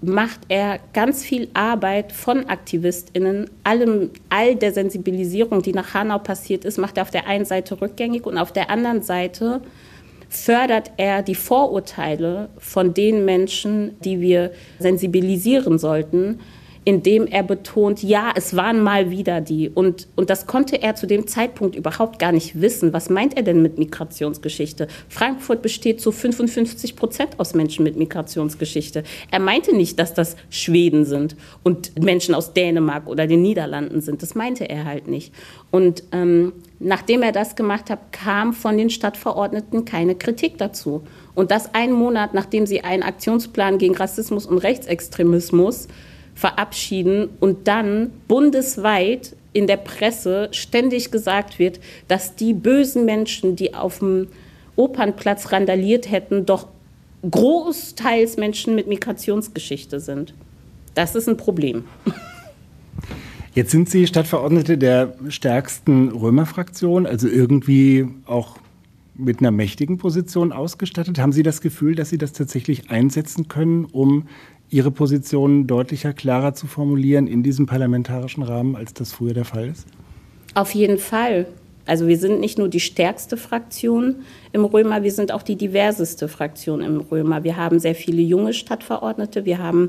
macht 0.00 0.40
er 0.48 0.78
ganz 0.92 1.24
viel 1.24 1.48
Arbeit 1.54 2.12
von 2.12 2.48
AktivistInnen. 2.48 3.50
Allem, 3.64 4.10
all 4.28 4.54
der 4.54 4.72
Sensibilisierung, 4.72 5.62
die 5.62 5.72
nach 5.72 5.94
Hanau 5.94 6.18
passiert 6.18 6.64
ist, 6.64 6.78
macht 6.78 6.96
er 6.96 7.02
auf 7.02 7.10
der 7.10 7.26
einen 7.26 7.44
Seite 7.44 7.80
rückgängig 7.80 8.26
und 8.26 8.38
auf 8.38 8.52
der 8.52 8.70
anderen 8.70 9.02
Seite 9.02 9.60
fördert 10.28 10.92
er 10.98 11.22
die 11.22 11.34
Vorurteile 11.34 12.50
von 12.58 12.94
den 12.94 13.24
Menschen, 13.24 13.98
die 14.00 14.20
wir 14.20 14.52
sensibilisieren 14.78 15.78
sollten, 15.78 16.40
indem 16.88 17.26
er 17.26 17.42
betont, 17.42 18.02
ja, 18.02 18.32
es 18.34 18.56
waren 18.56 18.80
mal 18.80 19.10
wieder 19.10 19.42
die. 19.42 19.68
Und, 19.68 20.08
und 20.16 20.30
das 20.30 20.46
konnte 20.46 20.80
er 20.80 20.94
zu 20.94 21.06
dem 21.06 21.26
Zeitpunkt 21.26 21.76
überhaupt 21.76 22.18
gar 22.18 22.32
nicht 22.32 22.62
wissen. 22.62 22.94
Was 22.94 23.10
meint 23.10 23.36
er 23.36 23.42
denn 23.42 23.60
mit 23.60 23.76
Migrationsgeschichte? 23.76 24.88
Frankfurt 25.10 25.60
besteht 25.60 26.00
zu 26.00 26.12
55 26.12 26.96
Prozent 26.96 27.38
aus 27.38 27.52
Menschen 27.52 27.84
mit 27.84 27.96
Migrationsgeschichte. 27.96 29.04
Er 29.30 29.38
meinte 29.38 29.76
nicht, 29.76 29.98
dass 29.98 30.14
das 30.14 30.36
Schweden 30.48 31.04
sind 31.04 31.36
und 31.62 32.02
Menschen 32.02 32.34
aus 32.34 32.54
Dänemark 32.54 33.06
oder 33.06 33.26
den 33.26 33.42
Niederlanden 33.42 34.00
sind. 34.00 34.22
Das 34.22 34.34
meinte 34.34 34.66
er 34.66 34.86
halt 34.86 35.08
nicht. 35.08 35.34
Und 35.70 36.04
ähm, 36.12 36.54
nachdem 36.78 37.20
er 37.20 37.32
das 37.32 37.54
gemacht 37.54 37.90
hat, 37.90 38.12
kam 38.12 38.54
von 38.54 38.78
den 38.78 38.88
Stadtverordneten 38.88 39.84
keine 39.84 40.14
Kritik 40.14 40.56
dazu. 40.56 41.02
Und 41.34 41.50
das 41.50 41.74
einen 41.74 41.92
Monat, 41.92 42.32
nachdem 42.32 42.64
sie 42.64 42.80
einen 42.80 43.02
Aktionsplan 43.02 43.76
gegen 43.76 43.94
Rassismus 43.94 44.46
und 44.46 44.56
Rechtsextremismus 44.56 45.88
verabschieden 46.38 47.30
und 47.40 47.66
dann 47.66 48.12
bundesweit 48.28 49.34
in 49.52 49.66
der 49.66 49.76
Presse 49.76 50.48
ständig 50.52 51.10
gesagt 51.10 51.58
wird, 51.58 51.80
dass 52.06 52.36
die 52.36 52.54
bösen 52.54 53.04
Menschen, 53.04 53.56
die 53.56 53.74
auf 53.74 53.98
dem 53.98 54.28
Opernplatz 54.76 55.50
randaliert 55.50 56.08
hätten, 56.08 56.46
doch 56.46 56.68
großteils 57.28 58.36
Menschen 58.36 58.76
mit 58.76 58.86
Migrationsgeschichte 58.86 59.98
sind. 59.98 60.32
Das 60.94 61.16
ist 61.16 61.28
ein 61.28 61.36
Problem. 61.36 61.82
Jetzt 63.54 63.72
sind 63.72 63.90
Sie 63.90 64.06
Stadtverordnete 64.06 64.78
der 64.78 65.14
stärksten 65.30 66.10
Römerfraktion, 66.10 67.04
also 67.04 67.26
irgendwie 67.26 68.06
auch 68.26 68.58
mit 69.16 69.40
einer 69.40 69.50
mächtigen 69.50 69.98
Position 69.98 70.52
ausgestattet. 70.52 71.18
Haben 71.18 71.32
Sie 71.32 71.42
das 71.42 71.60
Gefühl, 71.60 71.96
dass 71.96 72.10
Sie 72.10 72.18
das 72.18 72.32
tatsächlich 72.32 72.90
einsetzen 72.90 73.48
können, 73.48 73.86
um 73.86 74.28
Ihre 74.70 74.90
Position 74.90 75.66
deutlicher, 75.66 76.12
klarer 76.12 76.54
zu 76.54 76.66
formulieren 76.66 77.26
in 77.26 77.42
diesem 77.42 77.66
parlamentarischen 77.66 78.42
Rahmen, 78.42 78.76
als 78.76 78.92
das 78.92 79.12
früher 79.12 79.34
der 79.34 79.44
Fall 79.44 79.68
ist? 79.68 79.86
Auf 80.54 80.74
jeden 80.74 80.98
Fall. 80.98 81.46
Also 81.86 82.06
wir 82.06 82.18
sind 82.18 82.40
nicht 82.40 82.58
nur 82.58 82.68
die 82.68 82.80
stärkste 82.80 83.38
Fraktion 83.38 84.16
im 84.52 84.66
Römer, 84.66 85.02
wir 85.02 85.12
sind 85.12 85.32
auch 85.32 85.42
die 85.42 85.56
diverseste 85.56 86.28
Fraktion 86.28 86.82
im 86.82 87.00
Römer. 87.00 87.44
Wir 87.44 87.56
haben 87.56 87.78
sehr 87.78 87.94
viele 87.94 88.20
junge 88.20 88.52
Stadtverordnete, 88.52 89.46
wir 89.46 89.58
haben 89.58 89.88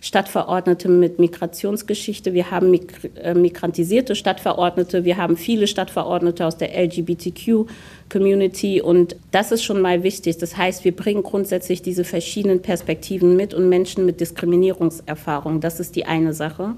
Stadtverordnete 0.00 0.88
mit 0.88 1.18
Migrationsgeschichte, 1.18 2.34
wir 2.34 2.50
haben 2.50 2.78
äh, 3.16 3.34
migrantisierte 3.34 4.14
Stadtverordnete, 4.14 5.04
wir 5.04 5.16
haben 5.16 5.36
viele 5.36 5.66
Stadtverordnete 5.66 6.46
aus 6.46 6.56
der 6.56 6.76
LGBTQ-Community 6.76 8.82
und 8.82 9.16
das 9.30 9.52
ist 9.52 9.64
schon 9.64 9.80
mal 9.80 10.02
wichtig. 10.02 10.38
Das 10.38 10.56
heißt, 10.56 10.84
wir 10.84 10.94
bringen 10.94 11.22
grundsätzlich 11.22 11.82
diese 11.82 12.04
verschiedenen 12.04 12.62
Perspektiven 12.62 13.36
mit 13.36 13.54
und 13.54 13.68
Menschen 13.68 14.06
mit 14.06 14.20
Diskriminierungserfahrung. 14.20 15.60
Das 15.60 15.80
ist 15.80 15.96
die 15.96 16.04
eine 16.04 16.34
Sache. 16.34 16.74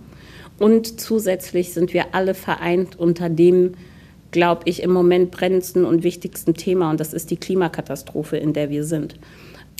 Und 0.58 1.00
zusätzlich 1.00 1.72
sind 1.72 1.94
wir 1.94 2.14
alle 2.14 2.34
vereint 2.34 2.98
unter 2.98 3.28
dem, 3.28 3.74
glaube 4.30 4.62
ich, 4.66 4.82
im 4.82 4.90
Moment 4.90 5.30
brennendsten 5.30 5.84
und 5.84 6.02
wichtigsten 6.02 6.54
Thema 6.54 6.90
und 6.90 7.00
das 7.00 7.12
ist 7.12 7.30
die 7.30 7.36
Klimakatastrophe, 7.36 8.36
in 8.36 8.52
der 8.52 8.70
wir 8.70 8.84
sind. 8.84 9.16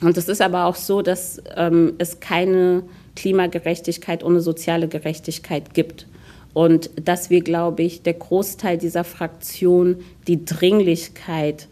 Und 0.03 0.17
es 0.17 0.29
ist 0.29 0.41
aber 0.41 0.67
auch 0.67 0.77
so, 0.77 1.03
dass 1.03 1.43
ähm, 1.57 1.95
es 1.99 2.21
keine 2.21 2.85
Klimagerechtigkeit 3.19 4.23
ohne 4.23 4.41
soziale 4.41 4.87
Gerechtigkeit 4.87 5.75
gibt. 5.75 6.07
Und 6.55 6.91
dass 6.95 7.31
wir, 7.31 7.43
glaube 7.43 7.83
ich, 7.83 8.03
der 8.03 8.15
Großteil 8.15 8.79
dieser 8.79 9.03
Fraktion 9.03 9.97
die 10.29 10.45
Dringlichkeit 10.45 11.67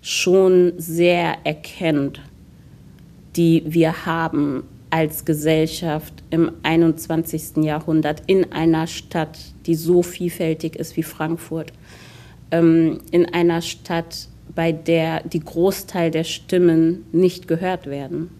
schon 0.00 0.72
sehr 0.78 1.36
erkennt, 1.44 2.22
die 3.36 3.62
wir 3.66 4.06
haben 4.06 4.64
als 4.88 5.26
Gesellschaft 5.26 6.14
im 6.30 6.50
21. 6.62 7.62
Jahrhundert 7.62 8.22
in 8.26 8.50
einer 8.50 8.86
Stadt, 8.86 9.38
die 9.66 9.74
so 9.74 10.02
vielfältig 10.02 10.76
ist 10.76 10.96
wie 10.96 11.02
Frankfurt, 11.02 11.72
ähm, 12.50 13.00
in 13.10 13.26
einer 13.26 13.60
Stadt, 13.60 14.28
bei 14.54 14.72
der 14.72 15.22
die 15.24 15.40
Großteil 15.40 16.10
der 16.10 16.24
Stimmen 16.24 17.04
nicht 17.12 17.46
gehört 17.46 17.86
werden. 17.86 18.30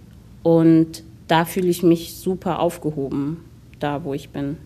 Und 0.43 1.05
da 1.31 1.45
fühle 1.45 1.69
ich 1.69 1.83
mich 1.83 2.15
super 2.15 2.59
aufgehoben, 2.59 3.39
da 3.79 4.05
wo 4.05 4.15
ich 4.15 4.31
bin. 4.31 4.57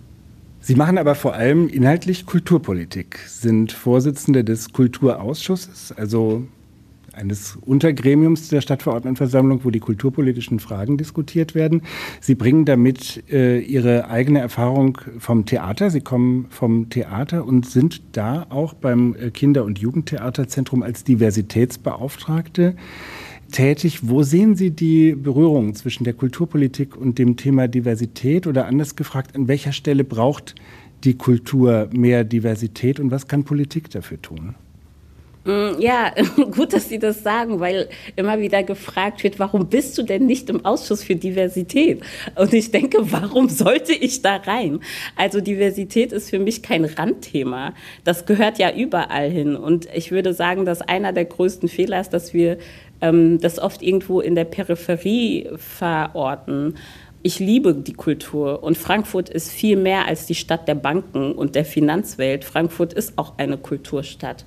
Sie 0.60 0.76
machen 0.76 0.96
aber 0.96 1.14
vor 1.14 1.34
allem 1.34 1.68
inhaltlich 1.68 2.24
Kulturpolitik, 2.24 3.18
sind 3.26 3.70
Vorsitzende 3.70 4.44
des 4.44 4.72
Kulturausschusses, 4.72 5.92
also 5.92 6.44
eines 7.12 7.56
Untergremiums 7.56 8.48
der 8.48 8.62
Stadtverordnetenversammlung, 8.62 9.60
wo 9.64 9.70
die 9.70 9.78
kulturpolitischen 9.78 10.58
Fragen 10.58 10.96
diskutiert 10.96 11.54
werden. 11.54 11.82
Sie 12.20 12.34
bringen 12.34 12.64
damit 12.64 13.22
äh, 13.30 13.60
Ihre 13.60 14.08
eigene 14.08 14.40
Erfahrung 14.40 14.98
vom 15.18 15.46
Theater. 15.46 15.90
Sie 15.90 16.00
kommen 16.00 16.46
vom 16.50 16.88
Theater 16.88 17.44
und 17.44 17.66
sind 17.66 18.02
da 18.12 18.46
auch 18.48 18.72
beim 18.72 19.14
äh, 19.14 19.30
Kinder- 19.30 19.64
und 19.64 19.78
Jugendtheaterzentrum 19.78 20.82
als 20.82 21.04
Diversitätsbeauftragte 21.04 22.74
tätig. 23.50 24.00
Wo 24.02 24.22
sehen 24.22 24.56
Sie 24.56 24.70
die 24.70 25.14
Berührung 25.14 25.74
zwischen 25.74 26.04
der 26.04 26.14
Kulturpolitik 26.14 26.96
und 26.96 27.18
dem 27.18 27.36
Thema 27.36 27.68
Diversität? 27.68 28.46
Oder 28.46 28.66
anders 28.66 28.96
gefragt, 28.96 29.34
an 29.36 29.48
welcher 29.48 29.72
Stelle 29.72 30.04
braucht 30.04 30.54
die 31.04 31.14
Kultur 31.16 31.88
mehr 31.92 32.24
Diversität 32.24 32.98
und 32.98 33.10
was 33.10 33.28
kann 33.28 33.44
Politik 33.44 33.90
dafür 33.90 34.20
tun? 34.20 34.54
Mm, 35.44 35.78
ja, 35.78 36.12
gut, 36.52 36.72
dass 36.72 36.88
Sie 36.88 36.98
das 36.98 37.22
sagen, 37.22 37.60
weil 37.60 37.88
immer 38.16 38.40
wieder 38.40 38.62
gefragt 38.62 39.22
wird, 39.22 39.38
warum 39.38 39.68
bist 39.68 39.96
du 39.98 40.02
denn 40.02 40.24
nicht 40.26 40.48
im 40.48 40.64
Ausschuss 40.64 41.04
für 41.04 41.16
Diversität? 41.16 42.00
Und 42.34 42.54
ich 42.54 42.70
denke, 42.70 42.98
warum 43.12 43.48
sollte 43.50 43.92
ich 43.92 44.22
da 44.22 44.36
rein? 44.36 44.80
Also 45.16 45.40
Diversität 45.40 46.12
ist 46.12 46.30
für 46.30 46.38
mich 46.38 46.62
kein 46.62 46.86
Randthema. 46.86 47.74
Das 48.04 48.24
gehört 48.24 48.58
ja 48.58 48.74
überall 48.74 49.30
hin. 49.30 49.54
Und 49.54 49.86
ich 49.94 50.10
würde 50.10 50.32
sagen, 50.32 50.64
dass 50.64 50.80
einer 50.80 51.12
der 51.12 51.26
größten 51.26 51.68
Fehler 51.68 52.00
ist, 52.00 52.10
dass 52.10 52.32
wir 52.32 52.56
ähm, 53.04 53.38
das 53.40 53.58
oft 53.58 53.82
irgendwo 53.82 54.20
in 54.20 54.34
der 54.34 54.44
Peripherie 54.44 55.48
verorten. 55.56 56.74
Ich 57.22 57.38
liebe 57.38 57.74
die 57.74 57.94
Kultur 57.94 58.62
und 58.62 58.76
Frankfurt 58.76 59.28
ist 59.28 59.50
viel 59.50 59.76
mehr 59.76 60.06
als 60.06 60.26
die 60.26 60.34
Stadt 60.34 60.68
der 60.68 60.74
Banken 60.74 61.32
und 61.32 61.54
der 61.54 61.64
Finanzwelt. 61.64 62.44
Frankfurt 62.44 62.92
ist 62.92 63.16
auch 63.16 63.38
eine 63.38 63.56
Kulturstadt 63.56 64.44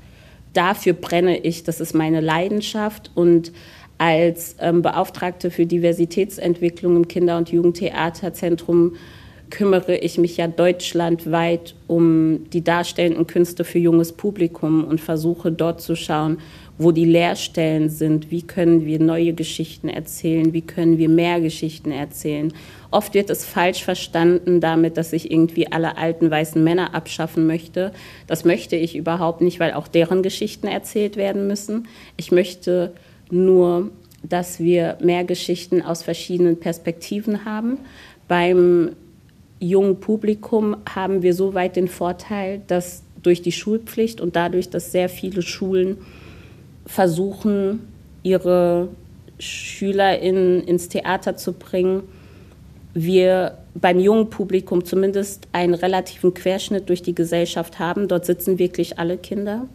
dafür 0.58 0.94
brenne 0.94 1.38
ich, 1.38 1.64
das 1.64 1.80
ist 1.80 1.94
meine 1.94 2.20
Leidenschaft 2.20 3.12
und 3.14 3.52
als 4.00 4.56
ähm, 4.60 4.82
Beauftragte 4.82 5.52
für 5.52 5.66
Diversitätsentwicklung 5.66 6.96
im 6.96 7.08
Kinder- 7.08 7.38
und 7.38 7.50
Jugendtheaterzentrum 7.50 8.96
kümmere 9.50 9.96
ich 9.98 10.18
mich 10.18 10.38
ja 10.38 10.48
deutschlandweit 10.48 11.76
um 11.88 12.50
die 12.50 12.64
darstellenden 12.64 13.28
Künste 13.28 13.64
für 13.64 13.80
junges 13.80 14.12
Publikum 14.12 14.84
und 14.84 15.00
versuche 15.00 15.52
dort 15.52 15.82
zu 15.82 15.96
schauen, 15.96 16.40
wo 16.78 16.92
die 16.92 17.06
Leerstellen 17.06 17.90
sind, 17.90 18.30
wie 18.30 18.44
können 18.44 18.86
wir 18.86 19.00
neue 19.00 19.34
Geschichten 19.34 19.90
erzählen, 19.90 20.54
wie 20.54 20.62
können 20.62 20.98
wir 20.98 21.10
mehr 21.10 21.42
Geschichten 21.42 21.92
erzählen. 21.92 22.54
Oft 22.92 23.14
wird 23.14 23.30
es 23.30 23.46
falsch 23.46 23.84
verstanden 23.84 24.62
damit, 24.62 24.96
dass 24.98 25.12
ich 25.12 25.32
irgendwie 25.32 25.72
alle 25.72 25.98
alten 25.98 26.30
weißen 26.30 26.64
Männer 26.64 26.94
abschaffen 26.94 27.48
möchte. 27.48 27.92
Das 28.28 28.46
möchte 28.46 28.76
ich 28.76 28.96
überhaupt 28.96 29.42
nicht, 29.42 29.60
weil 29.60 29.74
auch 29.74 29.88
deren 29.88 30.22
Geschichten 30.22 30.68
erzählt 30.68 31.18
werden 31.18 31.48
müssen. 31.48 31.88
Ich 32.16 32.32
möchte 32.32 32.94
nur, 33.32 33.92
dass 34.24 34.60
wir 34.60 34.98
mehr 35.02 35.24
Geschichten 35.24 35.82
aus 35.82 36.04
verschiedenen 36.04 36.60
Perspektiven 36.60 37.44
haben. 37.44 37.80
Beim 38.28 38.92
jungen 39.60 40.00
Publikum 40.00 40.78
haben 40.88 41.24
wir 41.24 41.34
soweit 41.34 41.76
den 41.76 41.88
Vorteil, 41.88 42.62
dass 42.68 43.04
durch 43.24 43.42
die 43.42 43.52
Schulpflicht 43.52 44.22
und 44.22 44.36
dadurch, 44.36 44.70
dass 44.70 44.92
sehr 44.92 45.10
viele 45.10 45.42
Schulen 45.42 45.98
versuchen, 46.88 47.88
ihre 48.24 48.88
Schüler 49.40 50.20
in, 50.20 50.62
ins 50.62 50.90
Theater 50.90 51.38
zu 51.38 51.54
bringen, 51.54 52.04
wir 52.94 53.60
beim 53.76 54.00
jungen 54.00 54.30
Publikum 54.32 54.84
zumindest 54.84 55.48
einen 55.52 55.76
relativen 55.76 56.34
Querschnitt 56.34 56.90
durch 56.90 57.04
die 57.04 57.14
Gesellschaft 57.14 57.78
haben. 57.78 58.08
Dort 58.08 58.26
sitzen 58.26 58.58
wirklich 58.58 58.98
alle 58.98 59.18
Kinder. 59.18 59.68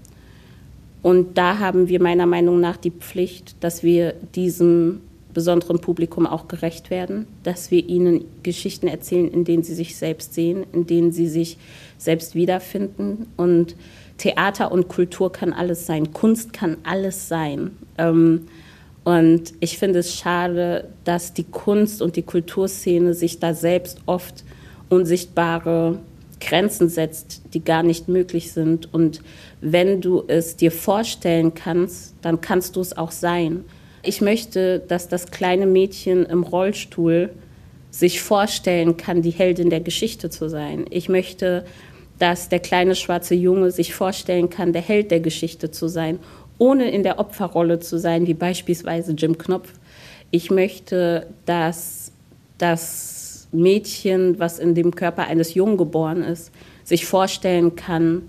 Und 1.03 1.39
da 1.39 1.59
haben 1.59 1.89
wir 1.89 2.03
meiner 2.03 2.27
Meinung 2.27 2.61
nach 2.61 2.77
die 2.77 2.91
Pflicht, 2.91 3.57
dass 3.61 3.83
wir 3.83 4.15
diesem 4.35 5.03
besonderen 5.33 5.81
Publikum 5.81 6.27
auch 6.27 6.49
gerecht 6.49 6.91
werden, 6.91 7.27
dass 7.43 7.71
wir 7.71 7.89
ihnen 7.89 8.25
Geschichten 8.43 8.87
erzählen, 8.87 9.29
in 9.29 9.45
denen 9.45 9.63
sie 9.63 9.75
sich 9.75 9.97
selbst 9.97 10.35
sehen, 10.35 10.65
in 10.73 10.87
denen 10.87 11.13
sie 11.13 11.27
sich 11.27 11.59
selbst 11.99 12.35
wiederfinden. 12.35 13.27
Und 13.37 13.77
Theater 14.23 14.71
und 14.71 14.87
Kultur 14.87 15.33
kann 15.33 15.53
alles 15.53 15.85
sein, 15.85 16.13
Kunst 16.13 16.53
kann 16.53 16.77
alles 16.85 17.27
sein. 17.27 17.77
Ähm, 17.99 18.47
und 19.03 19.53
ich 19.59 19.79
finde 19.79 19.99
es 19.99 20.15
schade, 20.15 20.89
dass 21.03 21.35
die 21.35 21.43
Kunst 21.43 22.01
und 22.01 22.15
die 22.15 22.23
Kulturszene 22.23 23.15
sich 23.15 23.41
da 23.41 23.53
selbst 23.53 24.01
oft 24.07 24.45
unsichtbare 24.91 25.99
Grenzen 26.41 26.89
setzt, 26.89 27.43
die 27.53 27.65
gar 27.65 27.83
nicht 27.83 28.07
möglich 28.07 28.53
sind. 28.53 28.95
Und 28.95 29.23
wenn 29.61 30.01
du 30.01 30.23
es 30.29 30.55
dir 30.55 30.71
vorstellen 30.71 31.55
kannst, 31.55 32.15
dann 32.23 32.41
kannst 32.41 32.77
du 32.77 32.81
es 32.81 32.97
auch 32.97 33.11
sein. 33.11 33.65
Ich 34.05 34.21
möchte, 34.21 34.79
dass 34.87 35.09
das 35.09 35.33
kleine 35.33 35.67
Mädchen 35.67 36.27
im 36.27 36.45
Rollstuhl 36.45 37.31
sich 37.91 38.23
vorstellen 38.23 38.97
kann, 38.97 39.21
die 39.21 39.31
Heldin 39.31 39.69
der 39.69 39.81
Geschichte 39.81 40.31
zu 40.31 40.49
sein. 40.49 40.85
Ich 40.91 41.09
möchte, 41.09 41.65
dass 42.23 42.49
der 42.49 42.61
kleine 42.61 42.95
schwarze 42.95 43.35
Junge 43.35 43.73
sich 43.73 43.95
vorstellen 43.95 44.49
kann, 44.49 44.73
der 44.73 44.81
Held 44.81 45.11
der 45.11 45.19
Geschichte 45.19 45.73
zu 45.73 45.89
sein, 45.89 46.21
ohne 46.57 46.89
in 46.89 47.03
der 47.03 47.19
Opferrolle 47.19 47.81
zu 47.81 47.99
sein, 47.99 48.29
wie 48.29 48.35
beispielsweise 48.35 49.11
Jim 49.11 49.39
Knopf. 49.39 49.73
Ich 50.31 50.49
möchte, 50.49 51.27
dass 51.47 52.13
das 52.59 53.49
Mädchen, 53.51 54.39
was 54.39 54.61
in 54.61 54.77
dem 54.77 54.95
Körper 54.95 55.27
eines 55.27 55.55
Jungen 55.55 55.77
geboren 55.77 56.23
ist, 56.23 56.53
sich 56.85 57.07
vorstellen 57.07 57.75
kann, 57.75 58.23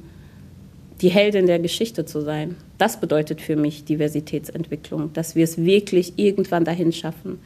die 1.02 1.10
Heldin 1.10 1.46
der 1.46 1.60
Geschichte 1.60 2.04
zu 2.04 2.22
sein. 2.22 2.56
Das 2.80 3.00
bedeutet 3.00 3.42
für 3.42 3.56
mich 3.56 3.86
Diversitätsentwicklung, 3.86 5.14
dass 5.14 5.36
wir 5.36 5.44
es 5.44 5.60
wirklich 5.60 6.14
irgendwann 6.16 6.66
dahin 6.66 6.94
schaffen, 6.94 7.38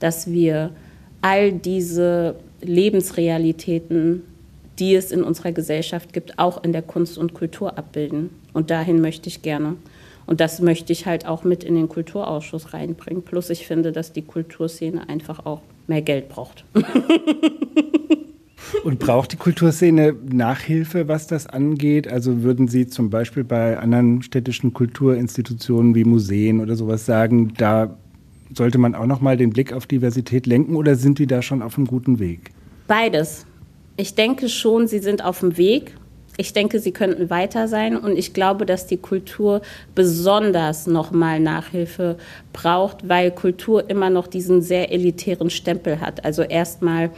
dass 0.00 0.30
wir 0.30 0.70
all 1.22 1.50
diese 1.50 2.36
Lebensrealitäten 2.60 4.33
die 4.78 4.94
es 4.94 5.12
in 5.12 5.22
unserer 5.22 5.52
Gesellschaft 5.52 6.12
gibt, 6.12 6.38
auch 6.38 6.62
in 6.64 6.72
der 6.72 6.82
Kunst 6.82 7.18
und 7.18 7.34
Kultur 7.34 7.78
abbilden. 7.78 8.30
Und 8.52 8.70
dahin 8.70 9.00
möchte 9.00 9.28
ich 9.28 9.42
gerne. 9.42 9.76
Und 10.26 10.40
das 10.40 10.60
möchte 10.60 10.92
ich 10.92 11.06
halt 11.06 11.26
auch 11.26 11.44
mit 11.44 11.64
in 11.64 11.74
den 11.74 11.88
Kulturausschuss 11.88 12.72
reinbringen. 12.72 13.22
Plus 13.22 13.50
ich 13.50 13.66
finde, 13.66 13.92
dass 13.92 14.12
die 14.12 14.22
Kulturszene 14.22 15.08
einfach 15.08 15.44
auch 15.44 15.60
mehr 15.86 16.02
Geld 16.02 16.28
braucht. 16.28 16.64
Und 18.82 18.98
braucht 18.98 19.32
die 19.32 19.36
Kulturszene 19.36 20.14
Nachhilfe, 20.30 21.06
was 21.08 21.26
das 21.26 21.46
angeht? 21.46 22.08
Also 22.08 22.42
würden 22.42 22.68
Sie 22.68 22.86
zum 22.86 23.08
Beispiel 23.08 23.44
bei 23.44 23.78
anderen 23.78 24.22
städtischen 24.22 24.72
Kulturinstitutionen 24.72 25.94
wie 25.94 26.04
Museen 26.04 26.60
oder 26.60 26.74
sowas 26.74 27.06
sagen, 27.06 27.54
da 27.56 27.96
sollte 28.52 28.78
man 28.78 28.94
auch 28.94 29.06
noch 29.06 29.20
mal 29.20 29.36
den 29.36 29.50
Blick 29.50 29.72
auf 29.72 29.86
Diversität 29.86 30.46
lenken 30.46 30.76
oder 30.76 30.96
sind 30.96 31.18
die 31.18 31.26
da 31.26 31.40
schon 31.40 31.62
auf 31.62 31.78
einem 31.78 31.86
guten 31.86 32.18
Weg? 32.18 32.50
Beides. 32.86 33.46
Ich 33.96 34.14
denke 34.16 34.48
schon, 34.48 34.88
sie 34.88 34.98
sind 34.98 35.24
auf 35.24 35.40
dem 35.40 35.56
Weg. 35.56 35.94
Ich 36.36 36.52
denke, 36.52 36.80
sie 36.80 36.90
könnten 36.90 37.30
weiter 37.30 37.68
sein 37.68 37.96
und 37.96 38.18
ich 38.18 38.32
glaube, 38.34 38.66
dass 38.66 38.88
die 38.88 38.96
Kultur 38.96 39.62
besonders 39.94 40.88
nochmal 40.88 41.38
Nachhilfe 41.38 42.16
braucht, 42.52 43.08
weil 43.08 43.30
Kultur 43.30 43.88
immer 43.88 44.10
noch 44.10 44.26
diesen 44.26 44.60
sehr 44.60 44.90
elitären 44.90 45.48
Stempel 45.48 46.00
hat. 46.00 46.24
Also 46.24 46.42
erstmal 46.42 47.10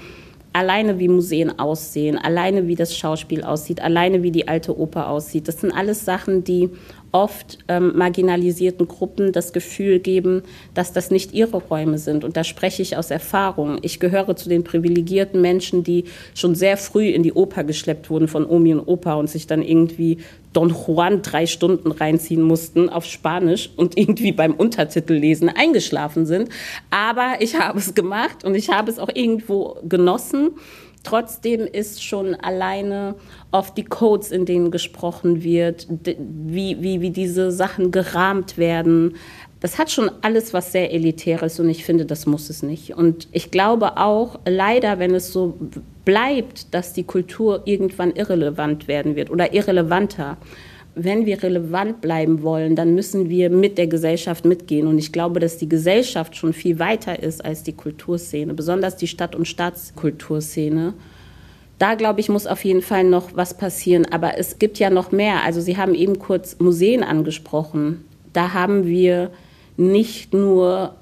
alleine 0.52 0.98
wie 0.98 1.08
Museen 1.08 1.58
aussehen, 1.58 2.18
alleine 2.18 2.66
wie 2.66 2.74
das 2.74 2.94
Schauspiel 2.94 3.42
aussieht, 3.42 3.80
alleine 3.80 4.22
wie 4.22 4.30
die 4.30 4.48
alte 4.48 4.78
Oper 4.78 5.08
aussieht. 5.08 5.48
Das 5.48 5.60
sind 5.60 5.70
alles 5.70 6.04
Sachen, 6.04 6.44
die 6.44 6.68
oft 7.16 7.57
ähm, 7.68 7.96
marginalisierten 7.96 8.87
Gruppen 8.87 9.33
das 9.33 9.55
Gefühl 9.55 10.00
geben, 10.00 10.42
dass 10.74 10.92
das 10.92 11.11
nicht 11.11 11.33
ihre 11.33 11.57
Räume 11.57 11.96
sind. 11.96 12.24
Und 12.24 12.37
da 12.37 12.44
spreche 12.44 12.83
ich 12.83 12.98
aus 12.98 13.11
Erfahrung. 13.11 13.79
Ich 13.81 14.00
gehöre 14.00 14.37
zu 14.37 14.50
den 14.50 14.64
privilegierten 14.64 15.40
Menschen, 15.40 15.83
die 15.83 16.05
schon 16.35 16.55
sehr 16.55 16.76
früh 16.76 17.09
in 17.09 17.22
die 17.22 17.33
Oper 17.33 17.64
geschleppt 17.64 18.11
wurden 18.11 18.29
von 18.29 18.44
Omi 18.44 18.74
und 18.74 18.87
Opa 18.87 19.14
und 19.14 19.31
sich 19.31 19.46
dann 19.46 19.62
irgendwie 19.62 20.18
Don 20.52 20.68
Juan 20.68 21.22
drei 21.22 21.46
Stunden 21.46 21.90
reinziehen 21.90 22.42
mussten 22.42 22.90
auf 22.90 23.07
Spanisch 23.07 23.70
und 23.76 23.96
irgendwie 23.98 24.33
beim 24.33 24.52
Untertitel 24.52 25.14
lesen 25.14 25.48
eingeschlafen 25.48 26.26
sind. 26.26 26.50
Aber 26.90 27.37
ich 27.40 27.59
habe 27.59 27.79
es 27.79 27.94
gemacht 27.94 28.44
und 28.44 28.55
ich 28.55 28.68
habe 28.68 28.90
es 28.90 28.98
auch 28.98 29.11
irgendwo 29.14 29.79
genossen. 29.88 30.50
Trotzdem 31.06 31.60
ist 31.60 32.02
schon 32.02 32.34
alleine 32.34 33.14
oft 33.52 33.78
die 33.78 33.84
Codes, 33.84 34.32
in 34.32 34.44
denen 34.44 34.72
gesprochen 34.72 35.44
wird, 35.44 35.86
wie, 35.88 36.82
wie, 36.82 37.00
wie 37.00 37.10
diese 37.10 37.52
Sachen 37.52 37.92
gerahmt 37.92 38.58
werden. 38.58 39.14
Das 39.60 39.78
hat 39.78 39.88
schon 39.88 40.10
alles 40.22 40.52
was 40.52 40.72
sehr 40.72 40.92
Elitäres 40.92 41.60
und 41.60 41.70
ich 41.70 41.84
finde, 41.84 42.06
das 42.06 42.26
muss 42.26 42.50
es 42.50 42.64
nicht. 42.64 42.96
Und 42.96 43.28
ich 43.30 43.52
glaube 43.52 43.98
auch, 43.98 44.40
leider, 44.46 44.98
wenn 44.98 45.14
es 45.14 45.32
so 45.32 45.56
bleibt, 46.04 46.74
dass 46.74 46.92
die 46.92 47.04
Kultur 47.04 47.62
irgendwann 47.66 48.10
irrelevant 48.10 48.88
werden 48.88 49.14
wird 49.14 49.30
oder 49.30 49.54
irrelevanter, 49.54 50.38
wenn 50.98 51.26
wir 51.26 51.42
relevant 51.42 52.00
bleiben 52.00 52.42
wollen, 52.42 52.74
dann 52.74 52.94
müssen 52.94 53.28
wir 53.28 53.50
mit 53.50 53.76
der 53.76 53.87
Gesellschaft 53.87 54.46
mitgehen. 54.46 54.87
Und 54.87 54.98
ich 54.98 55.12
glaube, 55.12 55.40
dass 55.40 55.59
die 55.59 55.68
Gesellschaft 55.68 56.35
schon 56.37 56.54
viel 56.54 56.78
weiter 56.78 57.22
ist 57.22 57.44
als 57.44 57.62
die 57.62 57.74
Kulturszene, 57.74 58.54
besonders 58.54 58.96
die 58.96 59.06
Stadt- 59.06 59.37
und 59.37 59.46
Staatskulturszene. 59.46 60.94
Da, 61.78 61.94
glaube 61.96 62.20
ich, 62.20 62.30
muss 62.30 62.46
auf 62.46 62.64
jeden 62.64 62.80
Fall 62.80 63.04
noch 63.04 63.37
was 63.37 63.59
passieren. 63.59 64.06
Aber 64.11 64.38
es 64.38 64.59
gibt 64.59 64.78
ja 64.78 64.88
noch 64.88 65.12
mehr. 65.12 65.44
Also 65.44 65.61
Sie 65.61 65.76
haben 65.76 65.94
eben 65.94 66.18
kurz 66.18 66.59
Museen 66.61 67.02
angesprochen. 67.02 68.02
Da 68.32 68.54
haben 68.54 68.87
wir 68.87 69.30
nicht 69.76 70.32
nur 70.32 70.94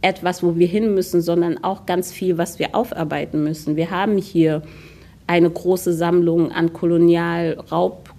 etwas, 0.00 0.44
wo 0.44 0.56
wir 0.56 0.68
hin 0.68 0.94
müssen, 0.94 1.22
sondern 1.22 1.64
auch 1.64 1.86
ganz 1.86 2.12
viel, 2.12 2.38
was 2.38 2.60
wir 2.60 2.76
aufarbeiten 2.76 3.42
müssen. 3.42 3.74
Wir 3.74 3.90
haben 3.90 4.16
hier 4.16 4.62
eine 5.26 5.50
große 5.50 5.92
Sammlung 5.92 6.52
an 6.52 6.72
Kolonialraubgütern. 6.72 8.17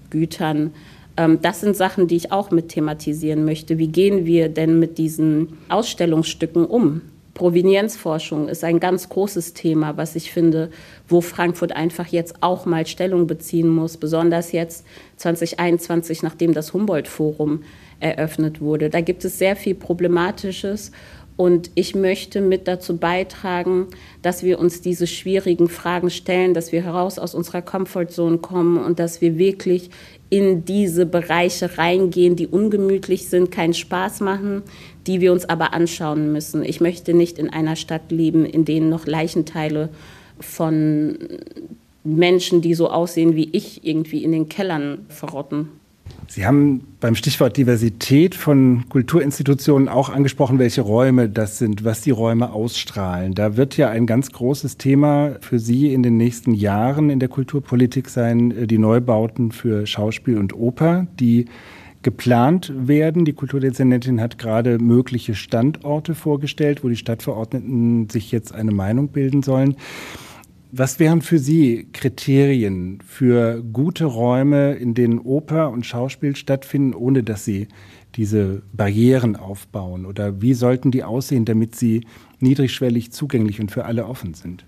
Ähm, 1.17 1.39
das 1.41 1.61
sind 1.61 1.75
Sachen, 1.75 2.07
die 2.07 2.15
ich 2.15 2.31
auch 2.31 2.51
mit 2.51 2.69
thematisieren 2.69 3.45
möchte. 3.45 3.77
Wie 3.77 3.87
gehen 3.87 4.25
wir 4.25 4.49
denn 4.49 4.79
mit 4.79 4.97
diesen 4.97 5.57
Ausstellungsstücken 5.69 6.65
um? 6.65 7.01
Provenienzforschung 7.33 8.49
ist 8.49 8.65
ein 8.65 8.81
ganz 8.81 9.07
großes 9.07 9.53
Thema, 9.53 9.95
was 9.95 10.17
ich 10.17 10.29
finde, 10.29 10.71
wo 11.07 11.21
Frankfurt 11.21 11.71
einfach 11.73 12.07
jetzt 12.07 12.43
auch 12.43 12.65
mal 12.65 12.85
Stellung 12.85 13.27
beziehen 13.27 13.69
muss, 13.69 13.95
besonders 13.95 14.51
jetzt 14.51 14.85
2021, 15.15 16.21
nachdem 16.21 16.53
das 16.53 16.73
Humboldt-Forum 16.73 17.63
eröffnet 18.01 18.59
wurde. 18.59 18.89
Da 18.89 18.99
gibt 18.99 19.23
es 19.23 19.39
sehr 19.39 19.55
viel 19.55 19.75
Problematisches 19.75 20.91
und 21.39 21.71
ich 21.75 21.95
möchte 21.95 22.41
mit 22.41 22.67
dazu 22.67 22.97
beitragen, 22.97 23.87
dass 24.21 24.43
wir 24.43 24.59
uns 24.59 24.81
diese 24.81 25.07
schwierigen 25.07 25.69
Fragen 25.69 26.09
stellen, 26.09 26.53
dass 26.53 26.73
wir 26.73 26.83
heraus 26.83 27.17
aus 27.17 27.33
unserer 27.33 27.61
Comfortzone 27.61 28.39
kommen 28.39 28.77
und 28.77 28.99
dass 28.99 29.21
wir 29.21 29.37
wirklich 29.37 29.89
in 30.29 30.65
diese 30.65 31.05
Bereiche 31.05 31.77
reingehen, 31.77 32.35
die 32.35 32.47
ungemütlich 32.47 33.29
sind, 33.29 33.51
keinen 33.51 33.73
Spaß 33.73 34.19
machen, 34.19 34.63
die 35.07 35.21
wir 35.21 35.31
uns 35.31 35.47
aber 35.47 35.71
anschauen 35.71 36.33
müssen. 36.33 36.61
Ich 36.61 36.81
möchte 36.81 37.13
nicht 37.13 37.39
in 37.39 37.49
einer 37.49 37.77
Stadt 37.77 38.11
leben, 38.11 38.43
in 38.43 38.65
denen 38.65 38.89
noch 38.89 39.05
Leichenteile 39.05 39.87
von 40.41 41.19
Menschen, 42.03 42.59
die 42.59 42.73
so 42.73 42.89
aussehen 42.89 43.37
wie 43.37 43.47
ich, 43.53 43.85
irgendwie 43.85 44.25
in 44.25 44.33
den 44.33 44.49
Kellern 44.49 45.05
verrotten. 45.07 45.78
Sie 46.27 46.45
haben 46.45 46.81
beim 46.99 47.15
Stichwort 47.15 47.57
Diversität 47.57 48.35
von 48.35 48.85
Kulturinstitutionen 48.87 49.89
auch 49.89 50.09
angesprochen, 50.09 50.59
welche 50.59 50.81
Räume 50.81 51.27
das 51.27 51.57
sind, 51.57 51.83
was 51.83 52.01
die 52.01 52.11
Räume 52.11 52.53
ausstrahlen. 52.53 53.33
Da 53.33 53.57
wird 53.57 53.77
ja 53.77 53.89
ein 53.89 54.05
ganz 54.05 54.31
großes 54.31 54.77
Thema 54.77 55.37
für 55.41 55.57
Sie 55.57 55.91
in 55.91 56.03
den 56.03 56.17
nächsten 56.17 56.53
Jahren 56.53 57.09
in 57.09 57.19
der 57.19 57.29
Kulturpolitik 57.29 58.09
sein, 58.09 58.51
äh, 58.51 58.67
die 58.67 58.77
Neubauten 58.77 59.51
für 59.51 59.87
Schauspiel 59.87 60.37
und 60.37 60.53
Oper, 60.53 61.07
die 61.19 61.45
geplant 62.03 62.71
werden. 62.75 63.25
Die 63.25 63.33
Kulturdezernentin 63.33 64.21
hat 64.21 64.37
gerade 64.37 64.77
mögliche 64.77 65.35
Standorte 65.35 66.15
vorgestellt, 66.15 66.83
wo 66.83 66.89
die 66.89 66.95
Stadtverordneten 66.95 68.09
sich 68.09 68.31
jetzt 68.31 68.53
eine 68.53 68.71
Meinung 68.71 69.09
bilden 69.09 69.43
sollen. 69.43 69.75
Was 70.71 70.99
wären 70.99 71.21
für 71.21 71.39
Sie 71.39 71.87
Kriterien 71.93 72.99
für 73.05 73.63
gute 73.63 74.05
Räume, 74.05 74.73
in 74.73 74.93
denen 74.93 75.17
Oper 75.17 75.71
und 75.71 75.85
Schauspiel 75.85 76.35
stattfinden, 76.35 76.93
ohne 76.93 77.23
dass 77.23 77.43
Sie 77.43 77.67
diese 78.15 78.61
Barrieren 78.73 79.35
aufbauen? 79.35 80.05
Oder 80.05 80.41
wie 80.41 80.53
sollten 80.53 80.91
die 80.91 81.03
aussehen, 81.03 81.45
damit 81.45 81.75
sie 81.75 82.05
niedrigschwellig 82.39 83.11
zugänglich 83.11 83.59
und 83.59 83.71
für 83.71 83.85
alle 83.85 84.05
offen 84.05 84.33
sind? 84.33 84.65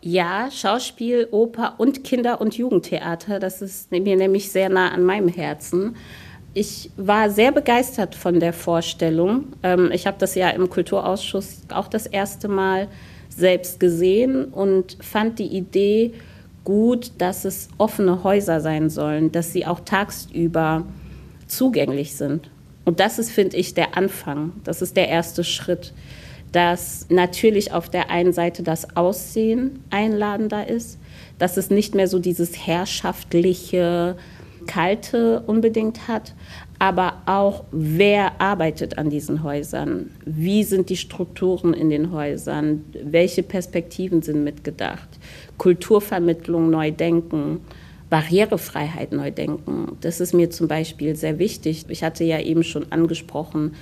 Ja, 0.00 0.50
Schauspiel, 0.50 1.28
Oper 1.30 1.74
und 1.78 2.04
Kinder- 2.04 2.40
und 2.40 2.56
Jugendtheater, 2.56 3.38
das 3.38 3.62
ist 3.62 3.90
mir 3.90 4.00
nämlich 4.00 4.50
sehr 4.50 4.68
nah 4.68 4.90
an 4.90 5.02
meinem 5.02 5.28
Herzen. 5.28 5.96
Ich 6.52 6.90
war 6.96 7.30
sehr 7.30 7.52
begeistert 7.52 8.14
von 8.14 8.38
der 8.38 8.52
Vorstellung. 8.52 9.46
Ähm, 9.62 9.90
ich 9.92 10.06
habe 10.06 10.18
das 10.18 10.34
ja 10.34 10.50
im 10.50 10.68
Kulturausschuss 10.68 11.62
auch 11.70 11.88
das 11.88 12.06
erste 12.06 12.48
Mal 12.48 12.88
selbst 13.36 13.80
gesehen 13.80 14.46
und 14.46 14.96
fand 15.00 15.38
die 15.38 15.46
Idee 15.46 16.12
gut, 16.64 17.12
dass 17.18 17.44
es 17.44 17.68
offene 17.78 18.24
Häuser 18.24 18.60
sein 18.60 18.90
sollen, 18.90 19.32
dass 19.32 19.52
sie 19.52 19.66
auch 19.66 19.80
tagsüber 19.80 20.84
zugänglich 21.46 22.16
sind. 22.16 22.50
Und 22.84 23.00
das 23.00 23.18
ist, 23.18 23.30
finde 23.30 23.56
ich, 23.56 23.74
der 23.74 23.96
Anfang. 23.96 24.52
Das 24.64 24.82
ist 24.82 24.96
der 24.96 25.08
erste 25.08 25.44
Schritt, 25.44 25.92
dass 26.52 27.06
natürlich 27.10 27.72
auf 27.72 27.88
der 27.88 28.10
einen 28.10 28.32
Seite 28.32 28.62
das 28.62 28.96
Aussehen 28.96 29.82
einladender 29.90 30.68
ist, 30.68 30.98
dass 31.38 31.56
es 31.56 31.70
nicht 31.70 31.94
mehr 31.94 32.08
so 32.08 32.18
dieses 32.18 32.66
herrschaftliche, 32.66 34.16
kalte 34.66 35.40
unbedingt 35.46 36.08
hat, 36.08 36.34
aber 36.78 37.22
auch, 37.26 37.64
wer 37.70 38.40
arbeitet 38.40 38.98
an 38.98 39.10
diesen 39.10 39.42
Häusern? 39.42 40.10
Wie 40.24 40.64
sind 40.64 40.90
die 40.90 40.96
Strukturen 40.96 41.72
in 41.72 41.90
den 41.90 42.10
Häusern? 42.10 42.84
Welche 43.02 43.42
Perspektiven 43.42 44.22
sind 44.22 44.44
mitgedacht? 44.44 45.08
Kulturvermittlung 45.58 46.70
neu 46.70 46.90
denken. 46.90 47.60
Barrierefreiheit 48.10 49.12
neu 49.12 49.30
denken. 49.30 49.96
Das 50.00 50.20
ist 50.20 50.34
mir 50.34 50.50
zum 50.50 50.68
Beispiel 50.68 51.16
sehr 51.16 51.38
wichtig. 51.38 51.86
Ich 51.88 52.04
hatte 52.04 52.24
ja 52.24 52.40
eben 52.40 52.62
schon 52.62 52.90
angesprochen, 52.92 53.74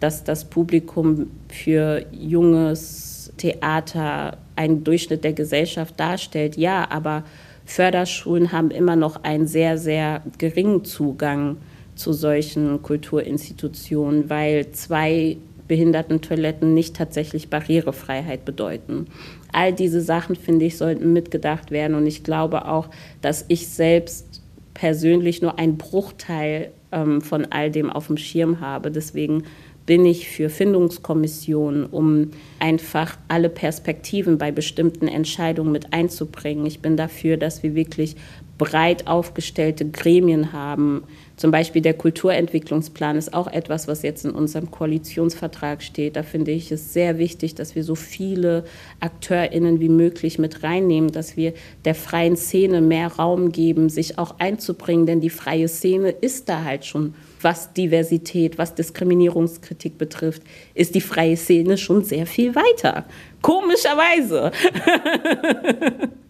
dass 0.00 0.24
das 0.24 0.44
Publikum 0.44 1.30
für 1.48 2.04
junges 2.12 3.32
Theater 3.36 4.38
einen 4.54 4.84
Durchschnitt 4.84 5.24
der 5.24 5.32
Gesellschaft 5.32 5.98
darstellt. 5.98 6.56
Ja, 6.56 6.90
aber 6.90 7.24
Förderschulen 7.64 8.52
haben 8.52 8.70
immer 8.70 8.96
noch 8.96 9.24
einen 9.24 9.46
sehr, 9.46 9.78
sehr 9.78 10.22
geringen 10.38 10.84
Zugang 10.84 11.56
zu 11.94 12.12
solchen 12.12 12.82
Kulturinstitutionen, 12.82 14.28
weil 14.30 14.70
zwei 14.72 15.36
Behindertentoiletten 15.68 16.74
nicht 16.74 16.96
tatsächlich 16.96 17.48
Barrierefreiheit 17.48 18.44
bedeuten. 18.44 19.06
All 19.52 19.72
diese 19.72 20.00
Sachen, 20.00 20.36
finde 20.36 20.66
ich, 20.66 20.76
sollten 20.76 21.12
mitgedacht 21.12 21.70
werden. 21.70 21.94
Und 21.94 22.06
ich 22.06 22.24
glaube 22.24 22.68
auch, 22.68 22.88
dass 23.22 23.44
ich 23.48 23.68
selbst 23.68 24.42
persönlich 24.74 25.40
nur 25.40 25.58
einen 25.58 25.78
Bruchteil 25.78 26.72
ähm, 26.92 27.22
von 27.22 27.46
all 27.46 27.70
dem 27.70 27.90
auf 27.90 28.08
dem 28.08 28.16
Schirm 28.16 28.60
habe. 28.60 28.90
Deswegen 28.90 29.44
bin 29.86 30.06
ich 30.06 30.28
für 30.28 30.48
Findungskommissionen, 30.48 31.86
um 31.86 32.30
einfach 32.58 33.16
alle 33.28 33.50
Perspektiven 33.50 34.38
bei 34.38 34.50
bestimmten 34.50 35.08
Entscheidungen 35.08 35.72
mit 35.72 35.92
einzubringen. 35.92 36.64
Ich 36.64 36.80
bin 36.80 36.96
dafür, 36.96 37.36
dass 37.36 37.62
wir 37.62 37.74
wirklich 37.74 38.16
breit 38.58 39.06
aufgestellte 39.06 39.84
Gremien 39.88 40.52
haben. 40.52 41.04
Zum 41.36 41.50
Beispiel 41.50 41.82
der 41.82 41.94
Kulturentwicklungsplan 41.94 43.16
ist 43.16 43.34
auch 43.34 43.48
etwas, 43.48 43.88
was 43.88 44.02
jetzt 44.02 44.24
in 44.24 44.30
unserem 44.30 44.70
Koalitionsvertrag 44.70 45.82
steht. 45.82 46.14
Da 46.14 46.22
finde 46.22 46.52
ich 46.52 46.70
es 46.70 46.92
sehr 46.92 47.18
wichtig, 47.18 47.56
dass 47.56 47.74
wir 47.74 47.82
so 47.82 47.96
viele 47.96 48.64
AkteurInnen 49.00 49.80
wie 49.80 49.88
möglich 49.88 50.38
mit 50.38 50.62
reinnehmen, 50.62 51.10
dass 51.10 51.36
wir 51.36 51.52
der 51.84 51.96
freien 51.96 52.36
Szene 52.36 52.80
mehr 52.80 53.08
Raum 53.08 53.50
geben, 53.50 53.88
sich 53.88 54.16
auch 54.18 54.36
einzubringen, 54.38 55.06
denn 55.06 55.20
die 55.20 55.30
freie 55.30 55.66
Szene 55.66 56.10
ist 56.10 56.48
da 56.48 56.62
halt 56.62 56.84
schon, 56.84 57.14
was 57.40 57.72
Diversität, 57.72 58.56
was 58.56 58.76
Diskriminierungskritik 58.76 59.98
betrifft, 59.98 60.42
ist 60.74 60.94
die 60.94 61.00
freie 61.00 61.36
Szene 61.36 61.76
schon 61.76 62.04
sehr 62.04 62.26
viel 62.26 62.54
weiter. 62.54 63.06
Komischerweise. 63.42 64.52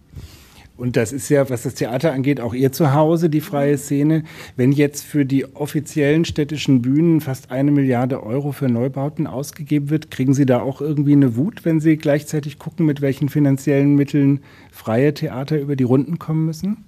Und 0.76 0.96
das 0.96 1.12
ist 1.12 1.28
ja, 1.28 1.48
was 1.50 1.62
das 1.62 1.74
Theater 1.74 2.12
angeht, 2.12 2.40
auch 2.40 2.52
ihr 2.52 2.72
Zuhause, 2.72 3.30
die 3.30 3.40
freie 3.40 3.78
Szene. 3.78 4.24
Wenn 4.56 4.72
jetzt 4.72 5.04
für 5.04 5.24
die 5.24 5.54
offiziellen 5.54 6.24
städtischen 6.24 6.82
Bühnen 6.82 7.20
fast 7.20 7.52
eine 7.52 7.70
Milliarde 7.70 8.24
Euro 8.24 8.50
für 8.50 8.68
Neubauten 8.68 9.28
ausgegeben 9.28 9.90
wird, 9.90 10.10
kriegen 10.10 10.34
Sie 10.34 10.46
da 10.46 10.60
auch 10.62 10.80
irgendwie 10.80 11.12
eine 11.12 11.36
Wut, 11.36 11.64
wenn 11.64 11.78
Sie 11.78 11.96
gleichzeitig 11.96 12.58
gucken, 12.58 12.86
mit 12.86 13.00
welchen 13.00 13.28
finanziellen 13.28 13.94
Mitteln 13.94 14.40
freie 14.72 15.14
Theater 15.14 15.60
über 15.60 15.76
die 15.76 15.84
Runden 15.84 16.18
kommen 16.18 16.44
müssen? 16.44 16.84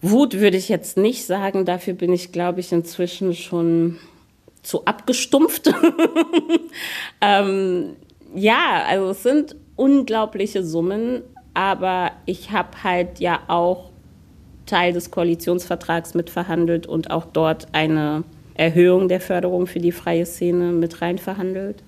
Wut 0.00 0.40
würde 0.40 0.56
ich 0.56 0.70
jetzt 0.70 0.96
nicht 0.96 1.26
sagen. 1.26 1.66
Dafür 1.66 1.92
bin 1.92 2.14
ich, 2.14 2.32
glaube 2.32 2.60
ich, 2.60 2.72
inzwischen 2.72 3.34
schon 3.34 3.98
zu 4.62 4.86
abgestumpft. 4.86 5.70
ähm, 7.20 7.96
ja, 8.34 8.84
also 8.88 9.10
es 9.10 9.22
sind 9.22 9.56
unglaubliche 9.76 10.64
Summen 10.64 11.22
aber 11.54 12.12
ich 12.26 12.52
habe 12.52 12.82
halt 12.82 13.20
ja 13.20 13.40
auch 13.48 13.90
Teil 14.66 14.92
des 14.92 15.10
Koalitionsvertrags 15.10 16.14
mitverhandelt 16.14 16.86
und 16.86 17.10
auch 17.10 17.26
dort 17.26 17.68
eine 17.72 18.24
Erhöhung 18.54 19.08
der 19.08 19.20
Förderung 19.20 19.66
für 19.66 19.80
die 19.80 19.92
freie 19.92 20.26
Szene 20.26 20.72
mit 20.72 21.02
rein 21.02 21.18
verhandelt. 21.18 21.82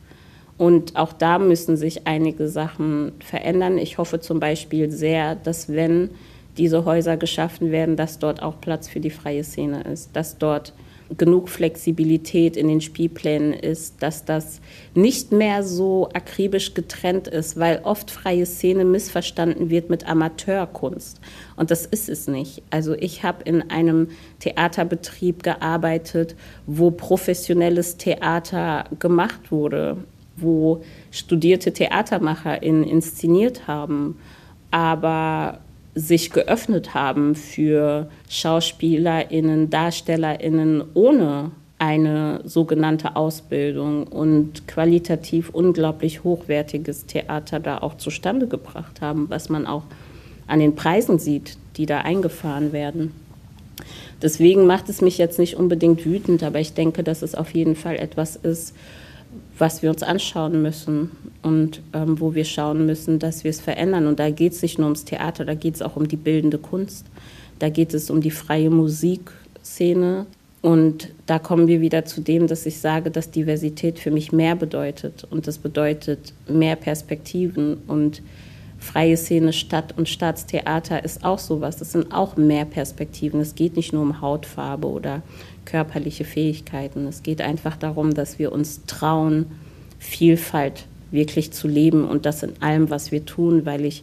Und 0.59 0.96
auch 0.96 1.12
da 1.12 1.38
müssen 1.38 1.77
sich 1.77 2.07
einige 2.07 2.48
Sachen 2.48 3.12
verändern. 3.20 3.79
Ich 3.79 3.98
hoffe 3.98 4.20
zum 4.20 4.40
Beispiel 4.40 4.90
sehr, 4.90 5.35
dass 5.35 5.72
wenn 5.72 6.11
diese 6.57 6.85
Häuser 6.85 7.16
geschaffen 7.16 7.70
werden, 7.70 7.96
dass 7.96 8.18
dort 8.18 8.42
auch 8.42 8.61
Platz 8.61 8.88
für 8.88 9.01
die 9.01 9.11
freie 9.11 9.44
Szene 9.44 9.83
ist, 9.83 10.14
dass 10.14 10.38
dort 10.38 10.72
genug 11.17 11.49
Flexibilität 11.49 12.57
in 12.57 12.69
den 12.69 12.81
Spielplänen 12.81 13.53
ist, 13.53 14.03
dass 14.03 14.25
das 14.25 14.61
nicht 14.95 15.33
mehr 15.33 15.62
so 15.62 16.09
akribisch 16.12 16.75
getrennt 16.75 17.29
ist, 17.29 17.59
weil 17.59 17.81
oft 17.85 18.11
freie 18.11 18.47
Szene 18.47 18.85
missverstanden 18.85 19.71
wird 19.71 19.91
mit 19.91 20.09
Amateurkunst. 20.09 21.21
Und 21.57 21.71
das 21.71 21.87
ist 21.87 22.09
es 22.09 22.29
nicht. 22.29 22.62
Also 22.71 22.95
ich 22.95 23.23
habe 23.23 23.43
in 23.45 23.71
einem 23.71 24.09
Theaterbetrieb 24.41 25.43
gearbeitet, 25.43 26.35
wo 26.67 26.91
professionelles 26.91 27.97
Theater 27.97 28.85
gemacht 28.99 29.51
wurde, 29.51 29.99
wo 30.37 30.83
studierte 31.11 31.73
TheatermacherInnen 31.73 32.85
inszeniert 32.85 33.67
haben, 33.67 34.19
aber 34.71 35.61
sich 35.94 36.31
geöffnet 36.31 36.94
haben 36.94 37.35
für 37.35 38.09
SchauspielerInnen, 38.28 39.70
DarstellerInnen 39.70 40.83
ohne 40.94 41.50
eine 41.78 42.40
sogenannte 42.44 43.16
Ausbildung 43.16 44.07
und 44.07 44.68
qualitativ 44.68 45.50
unglaublich 45.50 46.22
hochwertiges 46.22 47.07
Theater 47.07 47.59
da 47.59 47.78
auch 47.78 47.96
zustande 47.96 48.46
gebracht 48.46 49.00
haben, 49.00 49.28
was 49.28 49.48
man 49.48 49.66
auch 49.66 49.83
an 50.46 50.61
den 50.61 50.76
Preisen 50.76 51.18
sieht, 51.18 51.59
die 51.76 51.87
da 51.87 51.98
eingefahren 51.98 52.72
werden. 52.72 53.12
Deswegen 54.22 54.66
macht 54.66 54.88
es 54.88 55.00
mich 55.00 55.18
jetzt 55.18 55.40
nicht 55.40 55.57
unbedingt 55.57 56.05
wütend, 56.05 56.44
aber 56.44 56.61
ich 56.61 56.74
denke, 56.74 57.02
dass 57.02 57.22
es 57.22 57.35
auf 57.35 57.52
jeden 57.52 57.74
Fall 57.74 57.96
etwas 57.96 58.37
ist, 58.37 58.76
was 59.59 59.83
wir 59.83 59.90
uns 59.90 60.03
anschauen 60.03 60.62
müssen 60.62 61.11
und 61.42 61.81
ähm, 61.92 62.21
wo 62.21 62.35
wir 62.35 62.45
schauen 62.45 62.87
müssen, 62.87 63.18
dass 63.18 63.45
wir 63.45 63.51
es 63.51 63.61
verändern. 63.61 64.07
Und 64.07 64.18
da 64.18 64.31
geht 64.31 64.53
es 64.53 64.62
nicht 64.62 64.79
nur 64.79 64.87
ums 64.87 65.05
Theater, 65.05 65.45
da 65.45 65.55
geht 65.55 65.75
es 65.75 65.83
auch 65.83 65.97
um 65.97 66.09
die 66.09 66.16
bildende 66.16 66.59
Kunst, 66.59 67.07
da 67.59 67.68
geht 67.68 67.95
es 67.95 68.11
um 68.11 68.21
die 68.21 68.31
freie 68.31 68.71
Musikszene. 68.71 70.27
Und 70.62 71.09
da 71.27 71.40
kommen 71.40 71.66
wir 71.66 71.81
wieder 71.81 72.05
zu 72.05 72.21
dem, 72.21 72.47
dass 72.47 72.66
ich 72.66 72.79
sage, 72.79 73.11
dass 73.11 73.33
Diversität 73.33 73.99
für 73.99 74.12
mich 74.12 74.31
mehr 74.31 74.55
bedeutet. 74.55 75.27
Und 75.29 75.49
das 75.49 75.59
bedeutet 75.59 76.33
mehr 76.49 76.77
Perspektiven. 76.77 77.79
Und 77.88 78.23
freie 78.79 79.16
Szene, 79.16 79.53
Stadt- 79.53 79.99
und 79.99 80.09
Staatstheater 80.09 81.05
ist 81.05 81.25
auch 81.25 81.40
sowas. 81.40 81.79
Das 81.79 81.92
sind 81.92 82.12
auch 82.12 82.37
mehr 82.37 82.64
Perspektiven. 82.64 83.40
Es 83.40 83.57
geht 83.57 83.75
nicht 83.75 83.92
nur 83.92 84.03
um 84.03 84.21
Hautfarbe 84.21 84.87
oder 84.87 85.23
körperliche 85.64 86.25
Fähigkeiten. 86.25 87.07
Es 87.07 87.22
geht 87.22 87.40
einfach 87.40 87.77
darum, 87.77 88.14
dass 88.14 88.38
wir 88.38 88.53
uns 88.53 88.83
trauen, 88.87 89.46
Vielfalt 89.98 90.87
wirklich 91.12 91.53
zu 91.53 91.68
leben 91.68 92.05
und 92.05 92.27
das 92.27 92.42
in 92.42 92.61
allem, 92.61 92.90
was 92.90 93.12
wir 93.12 93.25
tun, 93.25 93.64
weil 93.66 93.85
ich 93.85 94.03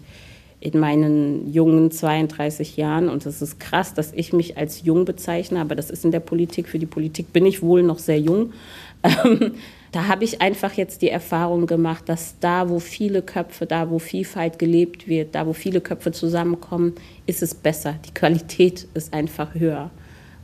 in 0.62 0.80
meinen 0.80 1.52
jungen 1.52 1.92
32 1.92 2.78
Jahren, 2.78 3.10
und 3.10 3.26
das 3.26 3.42
ist 3.42 3.60
krass, 3.60 3.94
dass 3.94 4.12
ich 4.14 4.34
mich 4.34 4.58
als 4.58 4.84
jung 4.84 5.06
bezeichne, 5.06 5.62
aber 5.62 5.76
das 5.76 5.90
ist 5.90 6.04
in 6.04 6.12
der 6.12 6.20
Politik, 6.20 6.68
für 6.68 6.80
die 6.80 6.86
Politik 6.86 7.32
bin 7.32 7.46
ich 7.46 7.62
wohl 7.62 7.84
noch 7.84 8.00
sehr 8.00 8.20
jung. 8.20 8.54
Ähm, 9.02 9.54
da 9.94 10.10
habe 10.10 10.26
ich 10.26 10.42
einfach 10.42 10.74
jetzt 10.74 11.02
die 11.02 11.10
Erfahrung 11.10 11.68
gemacht, 11.68 12.10
dass 12.10 12.36
da, 12.42 12.70
wo 12.70 12.80
viele 12.80 13.22
Köpfe, 13.22 13.66
da, 13.66 13.90
wo 13.90 13.98
Vielfalt 13.98 14.60
gelebt 14.60 15.08
wird, 15.08 15.36
da, 15.36 15.48
wo 15.48 15.54
viele 15.54 15.80
Köpfe 15.80 16.12
zusammenkommen, 16.12 16.94
ist 17.26 17.42
es 17.42 17.56
besser. 17.56 17.96
Die 18.06 18.14
Qualität 18.14 18.90
ist 18.94 19.14
einfach 19.14 19.56
höher. 19.56 19.90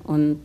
Und 0.06 0.40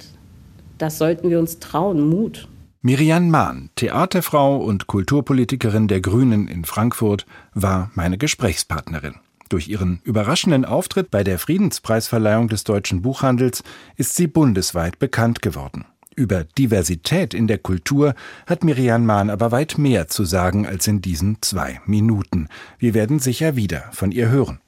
das 0.80 0.98
sollten 0.98 1.30
wir 1.30 1.38
uns 1.38 1.58
trauen, 1.58 2.08
Mut. 2.08 2.48
Miriam 2.82 3.28
Mahn, 3.28 3.68
Theaterfrau 3.76 4.56
und 4.56 4.86
Kulturpolitikerin 4.86 5.86
der 5.86 6.00
Grünen 6.00 6.48
in 6.48 6.64
Frankfurt, 6.64 7.26
war 7.52 7.90
meine 7.94 8.16
Gesprächspartnerin. 8.16 9.16
Durch 9.50 9.68
ihren 9.68 10.00
überraschenden 10.04 10.64
Auftritt 10.64 11.10
bei 11.10 11.22
der 11.22 11.38
Friedenspreisverleihung 11.38 12.48
des 12.48 12.64
deutschen 12.64 13.02
Buchhandels 13.02 13.62
ist 13.96 14.16
sie 14.16 14.28
bundesweit 14.28 14.98
bekannt 14.98 15.42
geworden. 15.42 15.84
Über 16.16 16.44
Diversität 16.44 17.34
in 17.34 17.46
der 17.46 17.58
Kultur 17.58 18.14
hat 18.46 18.64
Miriam 18.64 19.04
Mahn 19.04 19.28
aber 19.28 19.52
weit 19.52 19.76
mehr 19.76 20.08
zu 20.08 20.24
sagen 20.24 20.66
als 20.66 20.86
in 20.86 21.02
diesen 21.02 21.38
zwei 21.40 21.80
Minuten. 21.84 22.48
Wir 22.78 22.94
werden 22.94 23.18
sicher 23.18 23.56
wieder 23.56 23.84
von 23.92 24.12
ihr 24.12 24.28
hören. 24.28 24.60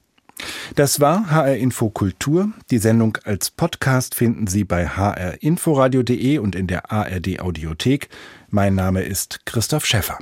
Das 0.74 1.00
war 1.00 1.30
HR 1.30 1.56
Info 1.56 1.90
Kultur. 1.90 2.52
Die 2.70 2.78
Sendung 2.78 3.18
als 3.24 3.50
Podcast 3.50 4.14
finden 4.14 4.46
Sie 4.46 4.64
bei 4.64 4.86
hrinforadio.de 4.88 6.38
und 6.38 6.54
in 6.54 6.66
der 6.66 6.90
ARD 6.90 7.40
Audiothek. 7.40 8.08
Mein 8.48 8.74
Name 8.74 9.02
ist 9.02 9.44
Christoph 9.44 9.84
Schäffer. 9.84 10.18